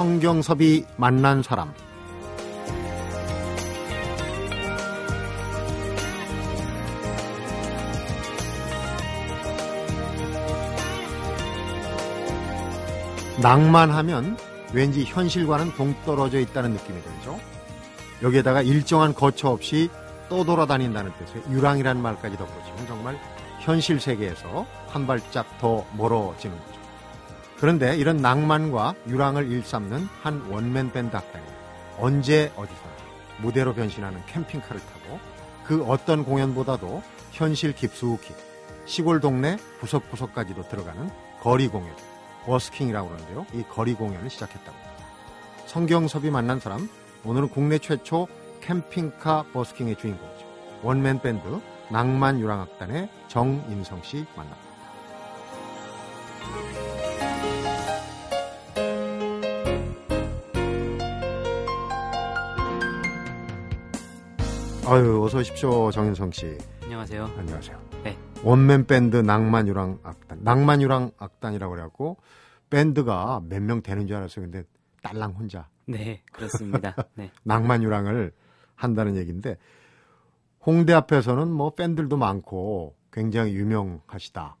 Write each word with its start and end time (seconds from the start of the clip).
성경섭이 0.00 0.86
만난 0.96 1.42
사람 1.42 1.74
낭만하면 13.42 14.38
왠지 14.72 15.04
현실과는 15.04 15.74
동떨어져 15.74 16.38
있다는 16.40 16.70
느낌이 16.70 16.98
들죠. 17.02 17.38
여기에다가 18.22 18.62
일정한 18.62 19.12
거처 19.12 19.50
없이 19.50 19.90
떠돌아다닌다는 20.30 21.12
뜻의 21.18 21.42
유랑이라는 21.50 22.00
말까지 22.00 22.38
덧붙이면 22.38 22.86
정말 22.86 23.18
현실 23.58 24.00
세계에서 24.00 24.64
한 24.88 25.06
발짝 25.06 25.58
더 25.58 25.84
멀어지는 25.94 26.56
거죠. 26.56 26.79
그런데 27.60 27.94
이런 27.96 28.16
낭만과 28.16 28.94
유랑을 29.06 29.50
일삼는 29.52 30.08
한 30.22 30.40
원맨 30.50 30.92
밴드 30.92 31.14
악단이 31.14 31.44
언제 31.98 32.50
어디서나 32.56 32.90
무대로 33.42 33.74
변신하는 33.74 34.24
캠핑카를 34.26 34.80
타고 34.80 35.20
그 35.66 35.84
어떤 35.84 36.24
공연보다도 36.24 37.02
현실 37.32 37.74
깊숙이 37.74 38.34
시골 38.86 39.20
동네 39.20 39.58
구석구석까지도 39.80 40.68
들어가는 40.68 41.10
거리 41.42 41.68
공연 41.68 41.94
버스킹이라고 42.46 43.08
그러는데요. 43.08 43.46
이 43.52 43.62
거리 43.68 43.92
공연을 43.92 44.30
시작했다고 44.30 44.70
합니다. 44.70 45.04
성경섭이 45.66 46.30
만난 46.30 46.60
사람 46.60 46.88
오늘은 47.24 47.50
국내 47.50 47.78
최초 47.78 48.26
캠핑카 48.62 49.44
버스킹의 49.52 49.96
주인공이죠. 49.96 50.46
원맨 50.82 51.20
밴드 51.20 51.60
낭만 51.90 52.40
유랑악단의 52.40 53.10
정인성 53.28 54.02
씨 54.02 54.24
만납니다. 54.34 54.69
아유, 64.86 65.22
어서 65.22 65.38
오십시오, 65.38 65.90
정인성 65.90 66.32
씨. 66.32 66.56
안녕하세요. 66.82 67.24
안녕하세요. 67.36 67.80
네. 68.02 68.18
원맨 68.42 68.86
밴드 68.86 69.16
낭만 69.16 69.68
유랑 69.68 70.00
악단. 70.02 70.38
낭만 70.42 70.82
유랑 70.82 71.12
악단이라고 71.18 71.70
그래갖고 71.72 72.16
밴드가 72.70 73.40
몇 73.48 73.60
명 73.62 73.82
되는 73.82 74.06
줄 74.06 74.16
알았어요. 74.16 74.46
근데 74.46 74.64
딸랑 75.02 75.32
혼자. 75.32 75.68
네, 75.86 76.22
그렇습니다. 76.32 76.94
네. 77.14 77.30
낭만 77.44 77.82
유랑을 77.82 78.32
한다는 78.74 79.16
얘기인데 79.16 79.56
홍대 80.64 80.92
앞에서는 80.92 81.50
뭐 81.50 81.74
팬들도 81.74 82.16
많고 82.16 82.96
굉장히 83.12 83.54
유명하시다. 83.54 84.56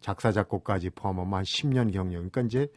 작사 0.00 0.32
작곡까지 0.32 0.90
포함하면 0.90 1.34
한 1.34 1.42
10년 1.44 1.92
경력. 1.92 2.18
그러니까 2.18 2.40
이제 2.42 2.68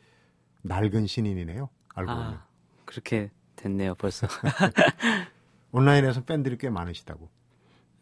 낡은 0.62 1.08
신인이네요. 1.08 1.70
알고 1.96 2.12
보면. 2.14 2.34
아, 2.34 2.46
그렇게 2.86 3.32
됐네요, 3.56 3.96
벌써. 3.96 4.28
온라인에서 5.76 6.24
팬들이 6.24 6.58
꽤 6.58 6.70
많으시다고. 6.70 7.28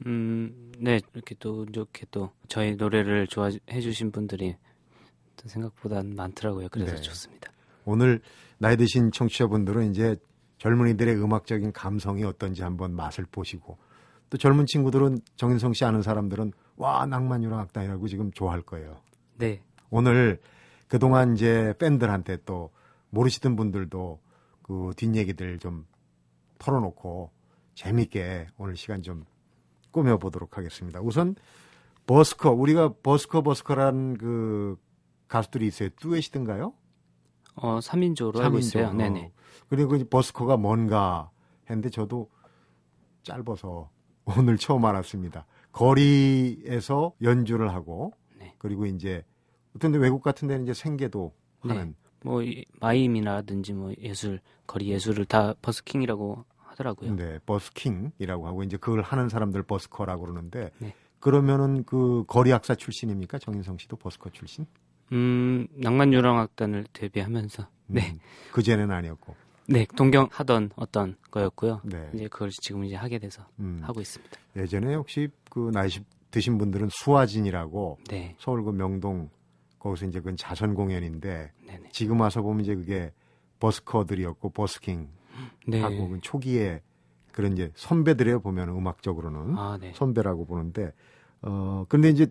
음, 0.06 0.72
네, 0.78 1.00
이렇게 1.14 1.34
또 1.40 1.66
이렇게 1.68 2.06
또 2.12 2.32
저희 2.48 2.76
노래를 2.76 3.26
좋아해 3.26 3.82
주신 3.82 4.12
분들이 4.12 4.56
또 5.38 5.50
생각보다 5.50 6.04
많더라고요. 6.04 6.68
그래서 6.70 6.96
네. 6.96 7.02
좋습니다. 7.02 7.52
오늘 7.86 8.22
나이 8.60 8.78
드신 8.78 9.12
청취자분들은 9.12 9.90
이제 9.90 10.16
젊은이들의 10.60 11.16
음악적인 11.16 11.74
감성이 11.74 12.24
어떤지 12.24 12.62
한번 12.62 12.96
맛을 12.96 13.26
보시고 13.32 13.80
또 14.30 14.38
젊은 14.38 14.68
친구들은 14.68 15.20
정인성 15.36 15.74
씨 15.74 15.84
아는 15.84 16.04
사람들은 16.04 16.54
와 16.78 17.08
낭만 17.08 17.44
유랑 17.44 17.60
악단이라고 17.60 18.08
지금 18.08 18.32
좋아할 18.32 18.62
거예요. 18.62 19.02
네. 19.38 19.64
오늘 19.90 20.40
그동안 20.88 21.34
이제 21.34 21.74
팬들한테 21.80 22.38
또 22.46 22.72
모르시던 23.10 23.56
분들도 23.56 24.20
그 24.62 24.92
뒷얘기들 24.96 25.58
좀 25.58 25.88
털어놓고 26.60 27.32
재밌게 27.76 28.48
오늘 28.58 28.76
시간 28.76 29.02
좀 29.02 29.26
꾸며보도록 29.92 30.58
하겠습니다. 30.58 31.00
우선 31.02 31.36
버스커 32.06 32.52
우리가 32.52 32.94
버스커 33.04 33.42
버스커라는 33.42 34.18
그 34.18 34.78
가수들이 35.28 35.68
있어요. 35.68 35.90
듀엣이든가요? 35.98 36.74
어, 37.56 37.80
3인조로 37.80 38.40
알고 38.40 38.58
있어요. 38.60 38.88
삼인조. 38.88 38.98
네네. 39.04 39.32
그리고 39.70 39.98
버스커가 40.10 40.58
뭔가 40.58 41.30
했는데 41.70 41.90
저도 41.90 42.30
짧아서 43.24 43.90
오늘 44.26 44.58
처음 44.58 44.86
알았습니다. 44.86 45.46
거리에서 45.72 47.14
연주를 47.22 47.74
하고 47.74 48.14
네. 48.38 48.54
그리고 48.58 48.86
이제 48.86 49.24
어떤 49.76 49.92
데 49.92 49.98
외국 49.98 50.22
같은 50.22 50.48
데는 50.48 50.64
이제 50.64 50.74
생계도 50.74 51.34
네. 51.66 51.74
하는 51.74 51.96
뭐 52.24 52.42
이- 52.44 52.66
마임이라든지 52.80 53.74
뭐 53.74 53.92
예술, 54.00 54.40
거리 54.68 54.90
예술을 54.90 55.26
다 55.26 55.54
버스킹이라고 55.62 56.46
하더라고요. 56.74 57.16
네, 57.16 57.40
버스킹이라고 57.46 58.48
하고 58.48 58.64
이제 58.64 58.78
그걸 58.78 59.02
하는 59.02 59.30
사람들 59.30 59.64
버스커라고 59.64 60.26
그러는데 60.26 60.72
네. 60.80 60.94
그러면은 61.20 61.84
그 61.86 62.26
거리 62.28 62.52
학사 62.52 62.76
출신입니까? 62.76 63.40
정인성 63.40 63.78
씨도 63.78 63.96
버스커 63.96 64.30
출신? 64.32 64.66
음, 65.12 65.68
낭만 65.76 66.12
유랑악단을 66.12 66.86
데뷔하면서 66.92 67.68
네. 67.88 68.18
그 68.52 68.62
전에는 68.62 68.94
아니었고. 68.94 69.36
네, 69.68 69.86
동경 69.96 70.28
하던 70.32 70.72
어떤 70.76 71.16
거였고요. 71.32 71.82
네. 71.86 72.10
이제 72.14 72.28
그걸 72.28 72.50
지금 72.50 72.84
이제 72.84 72.96
하게 72.96 73.20
돼서 73.20 73.48
음. 73.60 73.80
하고 73.82 74.02
있습니다. 74.02 74.38
예전에 74.58 74.96
혹시 74.96 75.30
그 75.50 75.72
나이 75.74 75.88
드신 76.32 76.58
분들은 76.58 76.90
수화진이라고 76.92 78.00
네. 78.10 78.36
서울 78.40 78.64
그 78.64 78.72
명동 78.72 79.30
거기서 79.80 80.08
이제 80.08 80.20
그건 80.20 80.36
자선 80.36 80.74
공연인데 80.74 81.52
네네. 81.68 81.90
지금 81.92 82.20
와서 82.20 82.42
보면 82.42 82.62
이제 82.62 82.76
그게 82.76 83.12
버스커들이었고 83.60 84.50
버스킹 84.50 85.08
네. 85.68 85.82
그 85.82 86.20
초기에 86.22 86.82
그런 87.32 87.54
이제 87.54 87.72
선배들이에요 87.76 88.42
보면 88.42 88.70
음악적으로는 88.70 89.58
아, 89.58 89.78
네. 89.82 89.92
선배라고 89.96 90.46
보는데 90.46 90.92
어 91.42 91.86
근데 91.90 92.10
이제 92.10 92.28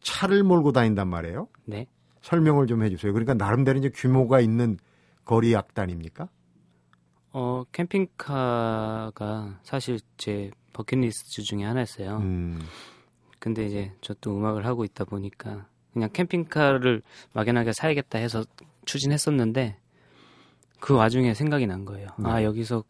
차를 0.00 0.42
몰고 0.44 0.72
다닌단 0.72 1.08
말이에요. 1.08 1.48
네. 1.64 1.86
설명을 2.20 2.66
좀 2.66 2.82
해주세요. 2.82 3.12
그러니까 3.12 3.34
나름대로 3.34 3.78
이제 3.78 3.88
규모가 3.88 4.40
있는 4.40 4.78
거리 5.24 5.54
악단입니까? 5.56 6.28
어, 7.34 7.64
캠핑카가 7.72 9.60
사실 9.62 9.98
제 10.16 10.50
버킷리스트 10.72 11.42
중에 11.42 11.64
하나였어요. 11.64 12.18
음, 12.18 12.60
근데 13.38 13.66
이제 13.66 13.92
저 14.00 14.14
또 14.20 14.36
음악을 14.36 14.66
하고 14.66 14.84
있다 14.84 15.04
보니까 15.04 15.66
그냥 15.92 16.10
캠핑카를 16.12 17.02
막연하게 17.32 17.72
사야겠다 17.72 18.18
해서 18.18 18.44
추진했었는데 18.84 19.78
그 20.82 20.94
와중에 20.94 21.32
생각이 21.32 21.68
난 21.68 21.84
거예요. 21.84 22.08
네. 22.18 22.28
아, 22.28 22.42
여기서 22.42 22.82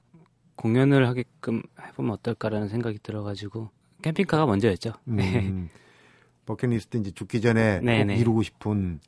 공연을 0.56 1.06
하게끔 1.06 1.62
해보면 1.78 2.12
어떨까라는 2.12 2.68
생각이 2.68 2.98
들어가지고 3.02 3.68
캠핑카가 4.00 4.46
먼저였죠. 4.46 4.94
네. 5.04 5.40
음, 5.40 5.68
버킷리스트 6.46 6.96
이제 6.96 7.10
죽기 7.10 7.42
전에 7.42 7.80
꼭 7.80 7.84
네네. 7.84 8.16
이루고 8.16 8.42
싶은. 8.44 8.98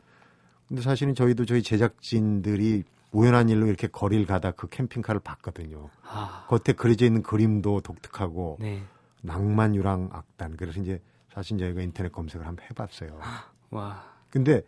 근데 0.68 0.82
사실은 0.82 1.14
저희도 1.14 1.46
저희 1.46 1.62
제작진들이 1.62 2.84
우연한 3.12 3.48
일로 3.48 3.66
이렇게 3.68 3.86
거리를 3.86 4.26
가다 4.26 4.50
그 4.50 4.68
캠핑카를 4.68 5.20
봤거든요. 5.22 5.88
아, 6.02 6.44
겉에 6.48 6.74
그려져 6.76 7.06
있는 7.06 7.22
그림도 7.22 7.80
독특하고 7.80 8.58
네. 8.60 8.82
낭만 9.22 9.74
유랑 9.74 10.10
악단. 10.12 10.58
그래서 10.58 10.82
이제 10.82 11.00
사실 11.32 11.56
저희가 11.56 11.80
인터넷 11.80 12.12
검색을 12.12 12.46
한번 12.46 12.66
해봤어요. 12.68 13.18
와, 13.70 14.04
근데 14.28 14.60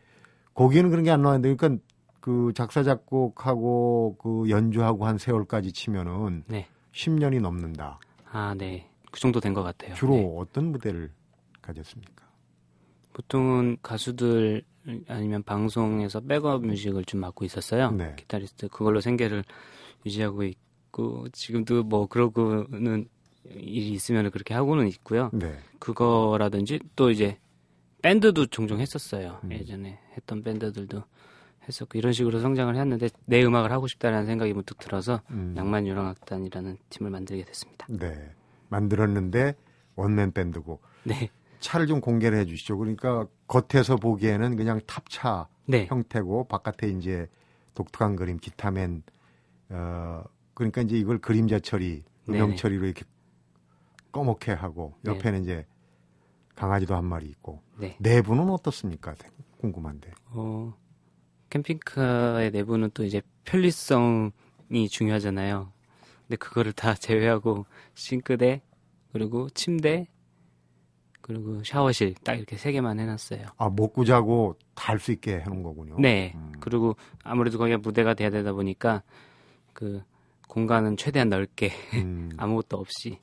거기에는 0.54 0.88
그런 0.88 1.04
게 1.04 1.10
안 1.10 1.20
나왔는데, 1.20 1.54
그러니까 1.54 1.82
그 2.26 2.50
작사 2.56 2.82
작곡하고 2.82 4.16
그 4.20 4.50
연주하고 4.50 5.06
한 5.06 5.16
세월까지 5.16 5.70
치면은 5.70 6.42
네. 6.48 6.66
10년이 6.92 7.40
넘는다. 7.40 8.00
아, 8.32 8.52
네. 8.58 8.90
그 9.12 9.20
정도 9.20 9.38
된 9.38 9.54
것 9.54 9.62
같아요. 9.62 9.94
주로 9.94 10.14
네. 10.16 10.34
어떤 10.36 10.72
무대를 10.72 11.12
가졌습니까? 11.62 12.26
보통은 13.12 13.76
가수들 13.80 14.64
아니면 15.06 15.44
방송에서 15.44 16.18
백업 16.18 16.66
뮤직을 16.66 17.04
좀 17.04 17.20
맡고 17.20 17.44
있었어요. 17.44 17.92
네. 17.92 18.16
기타리스트 18.18 18.66
그걸로 18.70 19.00
생계를 19.00 19.44
유지하고 20.04 20.42
있고 20.42 21.28
지금도 21.32 21.84
뭐 21.84 22.08
그러고는 22.08 23.08
일이 23.44 23.90
있으면 23.92 24.32
그렇게 24.32 24.52
하고는 24.52 24.88
있고요. 24.88 25.30
네. 25.32 25.56
그거라든지 25.78 26.80
또 26.96 27.12
이제 27.12 27.38
밴드도 28.02 28.46
종종 28.46 28.80
했었어요. 28.80 29.38
음. 29.44 29.52
예전에 29.52 30.00
했던 30.16 30.42
밴드들도 30.42 31.04
했었고 31.68 31.98
이런 31.98 32.12
식으로 32.12 32.40
성장을 32.40 32.74
했는데 32.74 33.08
내 33.24 33.44
음악을 33.44 33.72
하고 33.72 33.86
싶다라는 33.86 34.26
생각이 34.26 34.52
문득 34.52 34.78
들어서 34.78 35.20
음. 35.30 35.52
낭만 35.54 35.86
유랑악단이라는 35.86 36.78
팀을 36.90 37.10
만들게 37.10 37.44
됐습니다. 37.44 37.86
네. 37.88 38.30
만들었는데 38.68 39.54
원맨 39.94 40.32
밴드고 40.32 40.80
네, 41.04 41.30
차를 41.60 41.86
좀 41.86 42.00
공개를 42.00 42.38
해 42.38 42.44
주시죠. 42.44 42.76
그러니까 42.78 43.26
겉에서 43.46 43.96
보기에는 43.96 44.56
그냥 44.56 44.80
탑차 44.86 45.48
네, 45.66 45.86
형태고 45.86 46.48
바깥에 46.48 46.88
이제 46.88 47.28
독특한 47.74 48.16
그림 48.16 48.38
기타맨 48.38 49.02
어 49.70 50.22
그러니까 50.54 50.82
이제 50.82 50.96
이걸 50.96 51.18
그림자 51.18 51.58
처리 51.58 52.02
음영 52.28 52.48
네네. 52.48 52.56
처리로 52.56 52.86
이렇게 52.86 53.04
꺼멓게 54.12 54.52
하고 54.52 54.94
네. 55.02 55.12
옆에는 55.12 55.42
이제 55.42 55.66
강아지도 56.54 56.96
한 56.96 57.04
마리 57.04 57.26
있고 57.26 57.62
네. 57.78 57.96
내부는 58.00 58.48
어떻습니까? 58.50 59.14
궁금한데. 59.58 60.10
어, 60.30 60.74
캠핑카의 61.50 62.50
내부는 62.50 62.90
또 62.94 63.04
이제 63.04 63.22
편리성을 63.44 64.32
공간이 64.68 64.88
중요하잖아요. 64.88 65.72
근데 66.26 66.36
그거를 66.36 66.72
다 66.72 66.94
제외하고 66.98 67.66
싱크대 67.94 68.62
그리고 69.12 69.48
침대 69.50 70.08
그리고 71.20 71.62
샤워실 71.64 72.14
딱 72.22 72.34
이렇게 72.34 72.56
세 72.56 72.70
개만 72.72 73.00
해놨어요. 73.00 73.46
아 73.56 73.70
먹고 73.70 74.04
자고 74.04 74.56
다 74.74 74.92
할 74.92 74.98
수 75.00 75.10
있게 75.12 75.40
해놓은 75.40 75.62
거군요. 75.62 75.96
네. 75.98 76.32
음. 76.36 76.52
그리고 76.60 76.94
아무래도 77.24 77.58
거기가 77.58 77.78
무대가 77.78 78.14
돼야 78.14 78.30
되다 78.30 78.52
보니까 78.52 79.02
그 79.72 80.02
공간은 80.48 80.96
최대한 80.96 81.28
넓게 81.28 81.72
음. 81.94 82.30
아무것도 82.38 82.76
없이 82.76 83.10
네 83.10 83.20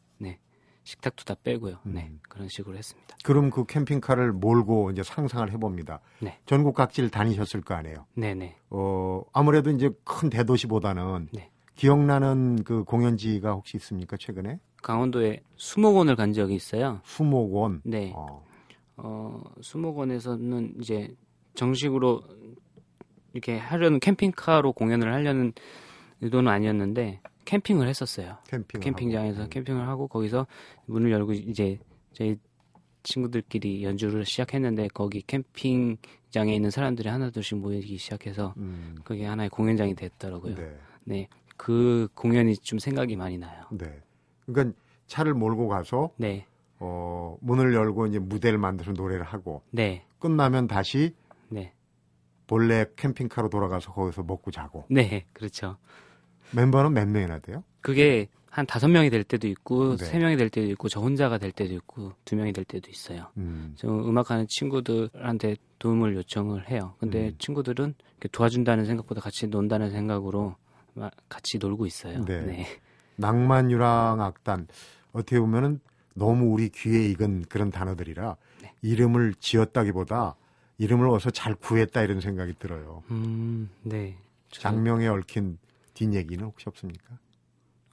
식탁도 0.83 1.23
다 1.23 1.35
빼고요. 1.43 1.77
네 1.83 2.07
음. 2.09 2.19
그런 2.27 2.47
식으로 2.49 2.77
했습니다. 2.77 3.15
그럼 3.23 3.49
그 3.49 3.65
캠핑카를 3.65 4.33
몰고 4.33 4.91
이제 4.91 5.01
상상을 5.03 5.49
해봅니다. 5.51 6.01
네. 6.19 6.39
전국 6.45 6.75
각지를 6.75 7.09
다니셨을 7.09 7.61
거 7.61 7.73
아니에요. 7.75 8.05
네네. 8.15 8.57
어 8.69 9.23
아무래도 9.31 9.69
이제 9.71 9.89
큰 10.03 10.29
대도시보다는 10.29 11.29
네. 11.31 11.49
기억나는 11.75 12.63
그 12.63 12.83
공연지가 12.83 13.53
혹시 13.53 13.77
있습니까 13.77 14.17
최근에? 14.17 14.59
강원도에 14.81 15.41
수목원을 15.55 16.15
간 16.15 16.33
적이 16.33 16.55
있어요. 16.55 16.99
수목원. 17.03 17.81
네. 17.85 18.11
어, 18.15 18.45
어, 18.97 19.41
수목원에서는 19.61 20.75
이제 20.81 21.15
정식으로 21.55 22.21
이렇게 23.31 23.57
하려는 23.57 23.99
캠핑카로 23.99 24.73
공연을 24.73 25.11
하려는 25.13 25.53
의도는 26.21 26.51
아니었는데 26.51 27.21
캠핑을 27.45 27.87
했었어요. 27.87 28.37
캠핑. 28.47 28.81
캠핑장에서 28.81 29.47
캠핑을 29.47 29.87
하고 29.87 30.07
거기서 30.07 30.47
문을 30.85 31.11
열고 31.11 31.33
이제 31.33 31.79
저희 32.13 32.37
친구들끼리 33.03 33.83
연주를 33.83 34.25
시작했는데 34.25 34.87
거기 34.93 35.21
캠핑장에 35.21 36.55
있는 36.55 36.71
사람들이 36.71 37.09
하나둘씩 37.09 37.57
모이기 37.57 37.97
시작해서 37.97 38.53
음, 38.57 38.95
그게 39.03 39.25
하나의 39.25 39.49
공연장이 39.49 39.93
됐더라고요. 39.93 40.55
네. 40.55 40.77
네. 41.03 41.27
그 41.57 42.07
공연이 42.15 42.55
좀 42.57 42.79
생각이 42.79 43.15
많이 43.15 43.37
나요. 43.37 43.65
네. 43.71 44.01
그러니까 44.45 44.75
차를 45.07 45.33
몰고 45.33 45.67
가서 45.67 46.11
네. 46.17 46.45
어, 46.79 47.37
문을 47.41 47.73
열고 47.73 48.07
이제 48.07 48.19
무대를 48.19 48.57
만들어서 48.57 48.93
노래를 48.93 49.23
하고 49.23 49.61
네. 49.71 50.05
끝나면 50.19 50.67
다시 50.67 51.15
네. 51.49 51.73
본래 52.47 52.85
캠핑카로 52.95 53.49
돌아가서 53.49 53.91
거기서 53.93 54.23
먹고 54.23 54.51
자고 54.51 54.85
네. 54.89 55.25
그렇죠. 55.33 55.77
멤버는 56.55 56.93
몇 56.93 57.07
명이나 57.07 57.39
돼요? 57.39 57.63
그게 57.81 58.27
한 58.49 58.65
다섯 58.67 58.87
명이 58.87 59.09
될 59.09 59.23
때도 59.23 59.47
있고 59.47 59.97
네. 59.97 60.05
세 60.05 60.19
명이 60.19 60.37
될 60.37 60.49
때도 60.49 60.67
있고 60.71 60.87
저 60.87 60.99
혼자가 61.01 61.39
될 61.39 61.51
때도 61.51 61.73
있고 61.73 62.13
두 62.23 62.35
명이 62.35 62.53
될 62.53 62.63
때도 62.65 62.89
있어요. 62.91 63.27
음, 63.37 63.73
저 63.75 63.87
음악하는 63.87 64.45
친구들한테 64.47 65.55
도움을 65.79 66.15
요청을 66.15 66.69
해요. 66.69 66.93
근데 66.99 67.29
음. 67.29 67.35
친구들은 67.39 67.95
도와준다는 68.31 68.85
생각보다 68.85 69.21
같이 69.21 69.47
논다는 69.47 69.89
생각으로 69.89 70.55
마- 70.93 71.09
같이 71.27 71.57
놀고 71.57 71.87
있어요. 71.87 72.23
네. 72.25 72.41
네. 72.41 72.65
낭만 73.15 73.71
유랑 73.71 74.21
악단 74.21 74.67
어떻게 75.13 75.39
보면은 75.39 75.79
너무 76.13 76.53
우리 76.53 76.69
귀에 76.69 77.07
익은 77.09 77.45
그런 77.49 77.71
단어들이라 77.71 78.35
네. 78.61 78.71
이름을 78.83 79.33
지었다기보다 79.39 80.35
이름을 80.77 81.07
어서 81.09 81.31
잘 81.31 81.55
구했다 81.55 82.03
이런 82.03 82.19
생각이 82.21 82.53
들어요. 82.59 83.01
음, 83.09 83.69
네. 83.81 84.15
저- 84.49 84.61
장명에 84.61 85.07
얽힌 85.07 85.57
뒷얘기는 85.93 86.43
혹시 86.45 86.67
없습니까? 86.67 87.17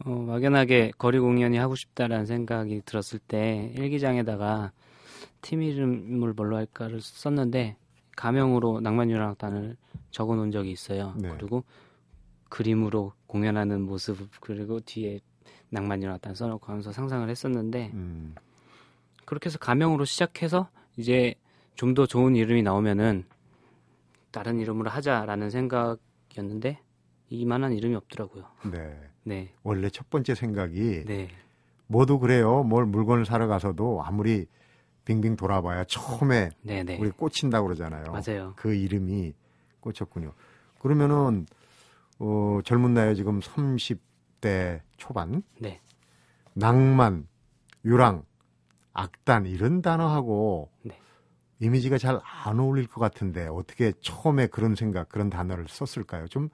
어, 0.04 0.10
막연하게 0.10 0.92
거리 0.96 1.18
공연이 1.18 1.58
하고 1.58 1.74
싶다라는 1.74 2.26
생각이 2.26 2.82
들었을 2.84 3.18
때 3.18 3.72
일기장에다가 3.76 4.72
팀 5.42 5.62
이름을 5.62 6.32
뭘로 6.32 6.56
할까를 6.56 7.00
썼는데 7.00 7.76
가명으로 8.16 8.80
낭만유랑단을 8.80 9.76
적어 10.10 10.36
놓은 10.36 10.50
적이 10.50 10.72
있어요. 10.72 11.14
네. 11.16 11.30
그리고 11.36 11.64
그림으로 12.48 13.12
공연하는 13.26 13.82
모습 13.82 14.18
그리고 14.40 14.80
뒤에 14.80 15.20
낭만유랑단 15.70 16.34
써놓고 16.34 16.66
하면서 16.66 16.92
상상을 16.92 17.28
했었는데 17.28 17.90
음, 17.94 18.34
그렇게 19.24 19.46
해서 19.46 19.58
가명으로 19.58 20.04
시작해서 20.04 20.68
이제 20.96 21.34
좀 21.76 21.94
더 21.94 22.06
좋은 22.06 22.36
이름이 22.36 22.62
나오면은 22.62 23.24
다른 24.30 24.60
이름으로 24.60 24.90
하자라는 24.90 25.48
생각이었는데 25.48 26.78
이만한 27.30 27.72
이름이 27.72 27.94
없더라고요. 27.94 28.44
네. 28.70 28.98
네, 29.22 29.52
원래 29.62 29.90
첫 29.90 30.10
번째 30.10 30.34
생각이 30.34 31.04
네, 31.06 31.28
모두 31.86 32.18
그래요. 32.18 32.62
뭘 32.62 32.86
물건을 32.86 33.24
사러 33.26 33.46
가서도 33.46 34.02
아무리 34.02 34.46
빙빙 35.04 35.36
돌아봐야 35.36 35.84
처음에 35.84 36.50
네, 36.62 36.82
네. 36.82 36.98
우리 36.98 37.10
꽂힌다고 37.10 37.66
그러잖아요. 37.66 38.04
맞아요. 38.12 38.54
그 38.56 38.74
이름이 38.74 39.34
꽂혔군요. 39.80 40.32
그러면은 40.78 41.46
어, 42.18 42.60
젊은 42.64 42.94
나이에 42.94 43.14
지금 43.14 43.40
30대 43.40 44.80
초반 44.96 45.42
네. 45.58 45.80
낭만, 46.54 47.26
유랑, 47.84 48.24
악단 48.92 49.46
이런 49.46 49.80
단어하고 49.82 50.70
네. 50.82 50.98
이미지가 51.60 51.98
잘 51.98 52.20
안 52.44 52.58
어울릴 52.58 52.86
것 52.88 53.00
같은데 53.00 53.46
어떻게 53.46 53.92
처음에 54.00 54.46
그런 54.48 54.74
생각, 54.74 55.08
그런 55.10 55.28
단어를 55.30 55.66
썼을까요? 55.68 56.26
좀 56.28 56.48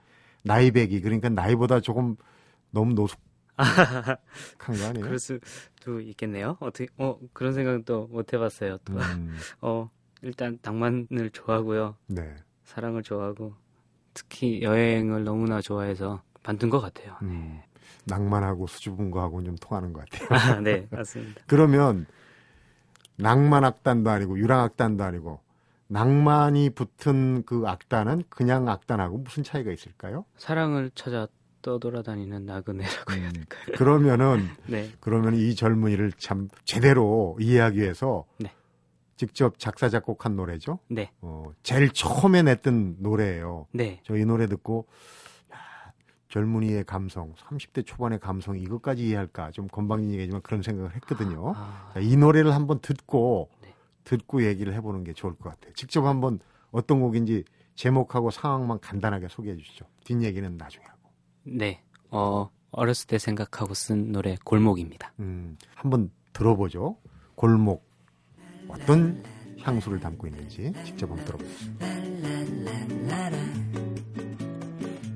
나이배기 0.47 1.01
그러니까 1.01 1.29
나이보다 1.29 1.81
조금 1.81 2.17
너무 2.71 2.95
노숙한 2.95 3.21
거 4.59 4.87
아니에요? 4.87 5.05
그럴 5.05 5.19
수도 5.19 6.01
있겠네요. 6.01 6.57
어떻게 6.61 6.87
어 6.99 7.19
그런 7.33 7.53
생각은 7.53 7.85
또못 7.85 8.33
해봤어요. 8.33 8.79
또. 8.85 8.95
음, 8.95 9.37
어 9.61 9.91
일단 10.23 10.59
낭만을 10.63 11.31
좋아하고요, 11.33 11.97
네. 12.07 12.37
사랑을 12.65 13.03
좋아하고 13.03 13.55
특히 14.15 14.63
여행을 14.63 15.25
너무나 15.25 15.61
좋아해서 15.61 16.23
만든 16.43 16.71
것 16.71 16.81
같아요. 16.81 17.17
음, 17.23 17.61
낭만하고 18.05 18.67
수줍은 18.67 19.11
거하고는 19.11 19.45
좀 19.47 19.57
통하는 19.57 19.93
것 19.93 20.09
같아요. 20.09 20.29
아, 20.59 20.61
네 20.61 20.87
맞습니다. 20.91 21.43
그러면 21.47 22.07
낭만 23.17 23.65
악단도 23.65 24.11
아니고 24.11 24.39
유랑 24.39 24.61
악단도 24.61 25.03
아니고 25.03 25.41
낭만이 25.89 26.71
붙은 26.71 27.45
그 27.47 27.63
악단은 27.67 28.25
그냥 28.29 28.69
악단하고 28.69 29.19
무슨 29.19 29.43
차이가 29.45 29.71
있을까요? 29.73 30.25
사랑을 30.37 30.91
찾아 30.95 31.27
떠돌아다니는 31.63 32.47
나그네라고 32.47 33.13
해야 33.15 33.29
음, 33.29 33.33
될까요? 33.33 33.77
그러면은 33.77 34.47
네, 34.67 34.91
그러면 35.01 35.35
이 35.35 35.55
젊은이를 35.55 36.13
참 36.13 36.49
제대로 36.65 37.37
이해하기 37.41 37.79
위해서 37.81 38.25
네. 38.39 38.53
직접 39.17 39.59
작사 39.59 39.89
작곡한 39.89 40.37
노래죠. 40.37 40.79
네, 40.89 41.11
어, 41.23 41.45
제일 41.63 41.91
처음에 41.91 42.43
냈던 42.43 42.97
노래예요. 43.01 43.67
네, 43.73 44.01
저 44.05 44.15
이 44.17 44.25
노래 44.25 44.47
듣고 44.47 44.87
야, 45.53 45.57
젊은이의 46.29 46.85
감성, 46.85 47.33
30대 47.35 47.85
초반의 47.87 48.21
감성 48.21 48.59
이것까지 48.59 49.05
이해할까 49.09 49.51
좀 49.53 49.67
건방진 49.69 50.13
얘기지만 50.13 50.43
그런 50.43 50.63
생각을 50.63 50.95
했거든요. 50.97 51.55
아, 51.57 51.91
자, 51.95 52.01
이 52.01 52.17
노래를 52.17 52.55
한번 52.55 52.79
듣고 52.81 53.49
네. 53.55 53.56
듣고 54.07 54.45
얘기를 54.47 54.73
해보는 54.73 55.05
게 55.05 55.13
좋을 55.13 55.35
것 55.35 55.51
같아요. 55.51 55.73
직접 55.75 56.07
한번 56.07 56.39
어떤 56.71 57.01
곡인지 57.01 57.45
제목하고 57.75 58.31
상황만 58.31 58.79
간단하게 58.81 59.29
소개해 59.29 59.57
주시죠. 59.57 59.85
뒷얘기는 60.05 60.57
나중에 60.57 60.85
하고. 60.87 61.11
네. 61.43 61.83
어 62.11 62.49
어렸을 62.71 63.09
때 63.09 63.19
생각하고 63.19 63.75
쓴 63.75 64.13
노래 64.13 64.37
골목입니다. 64.45 65.13
음, 65.19 65.59
한번 65.75 66.11
들어보죠. 66.33 66.97
골목 67.35 67.85
어떤 68.69 69.23
향수를 69.61 69.99
담고 69.99 70.29
있는지 70.29 70.73
직접 70.85 71.11
한번. 71.11 71.39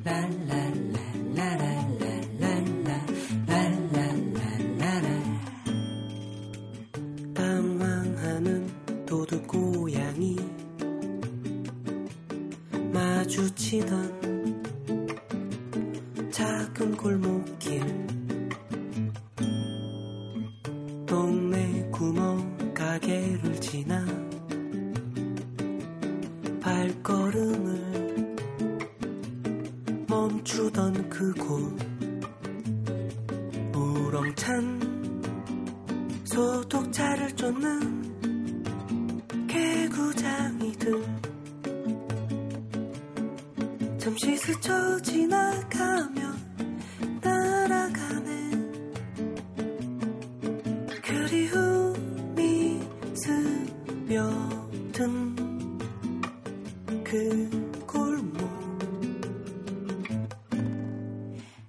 당황 0.03 0.50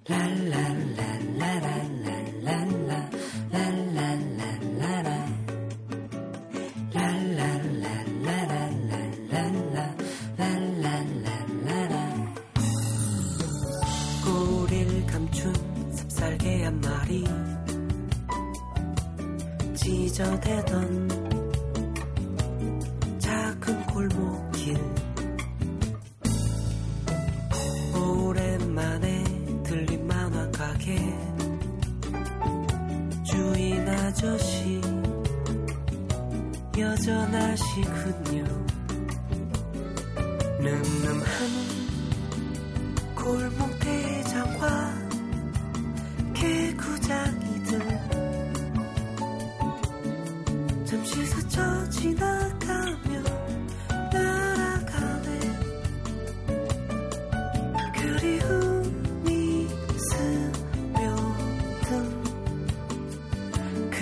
그 0.04 0.12
골목 0.12 0.96
꼬리를 1.38 2.11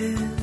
그 0.01 0.40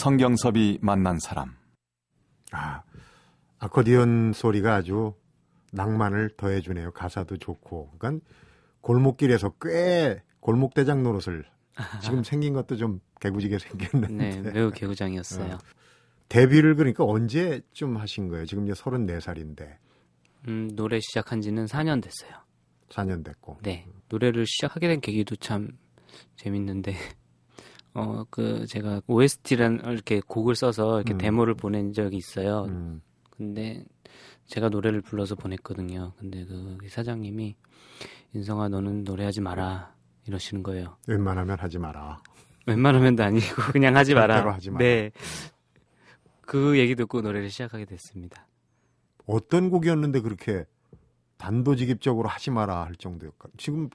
성경섭이 0.00 0.78
만난 0.80 1.18
사람. 1.18 1.54
아, 2.52 2.82
아코디언 3.58 4.32
소리가 4.32 4.76
아주 4.76 5.12
낭만을 5.72 6.30
더해주네요. 6.38 6.92
가사도 6.92 7.36
좋고. 7.36 7.90
그러니까 7.98 8.24
골목길에서 8.80 9.56
꽤 9.60 10.22
골목대장 10.40 11.02
노릇을 11.02 11.44
지금 12.02 12.22
생긴 12.22 12.54
것도 12.54 12.76
좀 12.76 13.00
개구지게 13.20 13.58
생겼는데. 13.58 14.40
네, 14.40 14.50
매우 14.52 14.70
개구장이었어요. 14.70 15.56
어. 15.56 15.58
데뷔를 16.30 16.76
그러니까 16.76 17.04
언제쯤 17.04 17.98
하신 17.98 18.28
거예요? 18.28 18.46
지금 18.46 18.64
이제 18.64 18.72
34살인데. 18.72 19.76
음, 20.48 20.70
노래 20.76 20.98
시작한 21.00 21.42
지는 21.42 21.66
4년 21.66 22.02
됐어요. 22.02 22.40
4년 22.88 23.22
됐고. 23.22 23.58
네. 23.62 23.86
노래를 24.08 24.46
시작하게 24.46 24.88
된 24.88 25.00
계기도 25.02 25.36
참 25.36 25.76
재밌는데, 26.36 26.94
어, 27.94 28.24
그, 28.30 28.66
제가 28.66 29.02
OST란 29.06 29.80
이렇게 29.84 30.20
곡을 30.20 30.54
써서 30.54 30.96
이렇게 30.96 31.14
음. 31.14 31.18
데모를 31.18 31.54
보낸 31.54 31.92
적이 31.92 32.16
있어요. 32.16 32.64
음, 32.68 33.02
근데 33.30 33.84
제가 34.46 34.68
노래를 34.68 35.00
불러서 35.00 35.34
보냈거든요. 35.34 36.12
근데 36.18 36.44
그 36.44 36.78
사장님이 36.88 37.56
인성아 38.34 38.68
너는 38.68 39.04
노래하지 39.04 39.40
마라 39.40 39.94
이러시는 40.26 40.62
거예요. 40.62 40.96
웬만하면 41.06 41.58
하지 41.58 41.78
마라. 41.78 42.20
웬만하면도 42.66 43.22
아니고 43.22 43.46
그냥 43.72 43.96
하지 43.96 44.14
마라. 44.14 44.52
하지 44.52 44.70
마라. 44.70 44.84
네. 44.84 45.10
그 46.42 46.78
얘기 46.78 46.94
듣고 46.94 47.20
노래를 47.20 47.50
시작하게 47.50 47.84
됐습니다. 47.84 48.46
어떤 49.26 49.70
곡이었는데 49.70 50.20
그렇게 50.20 50.64
단도직입적으로 51.38 52.28
하지 52.28 52.50
마라 52.50 52.84
할 52.84 52.94
정도였까? 52.96 53.48
지금 53.56 53.88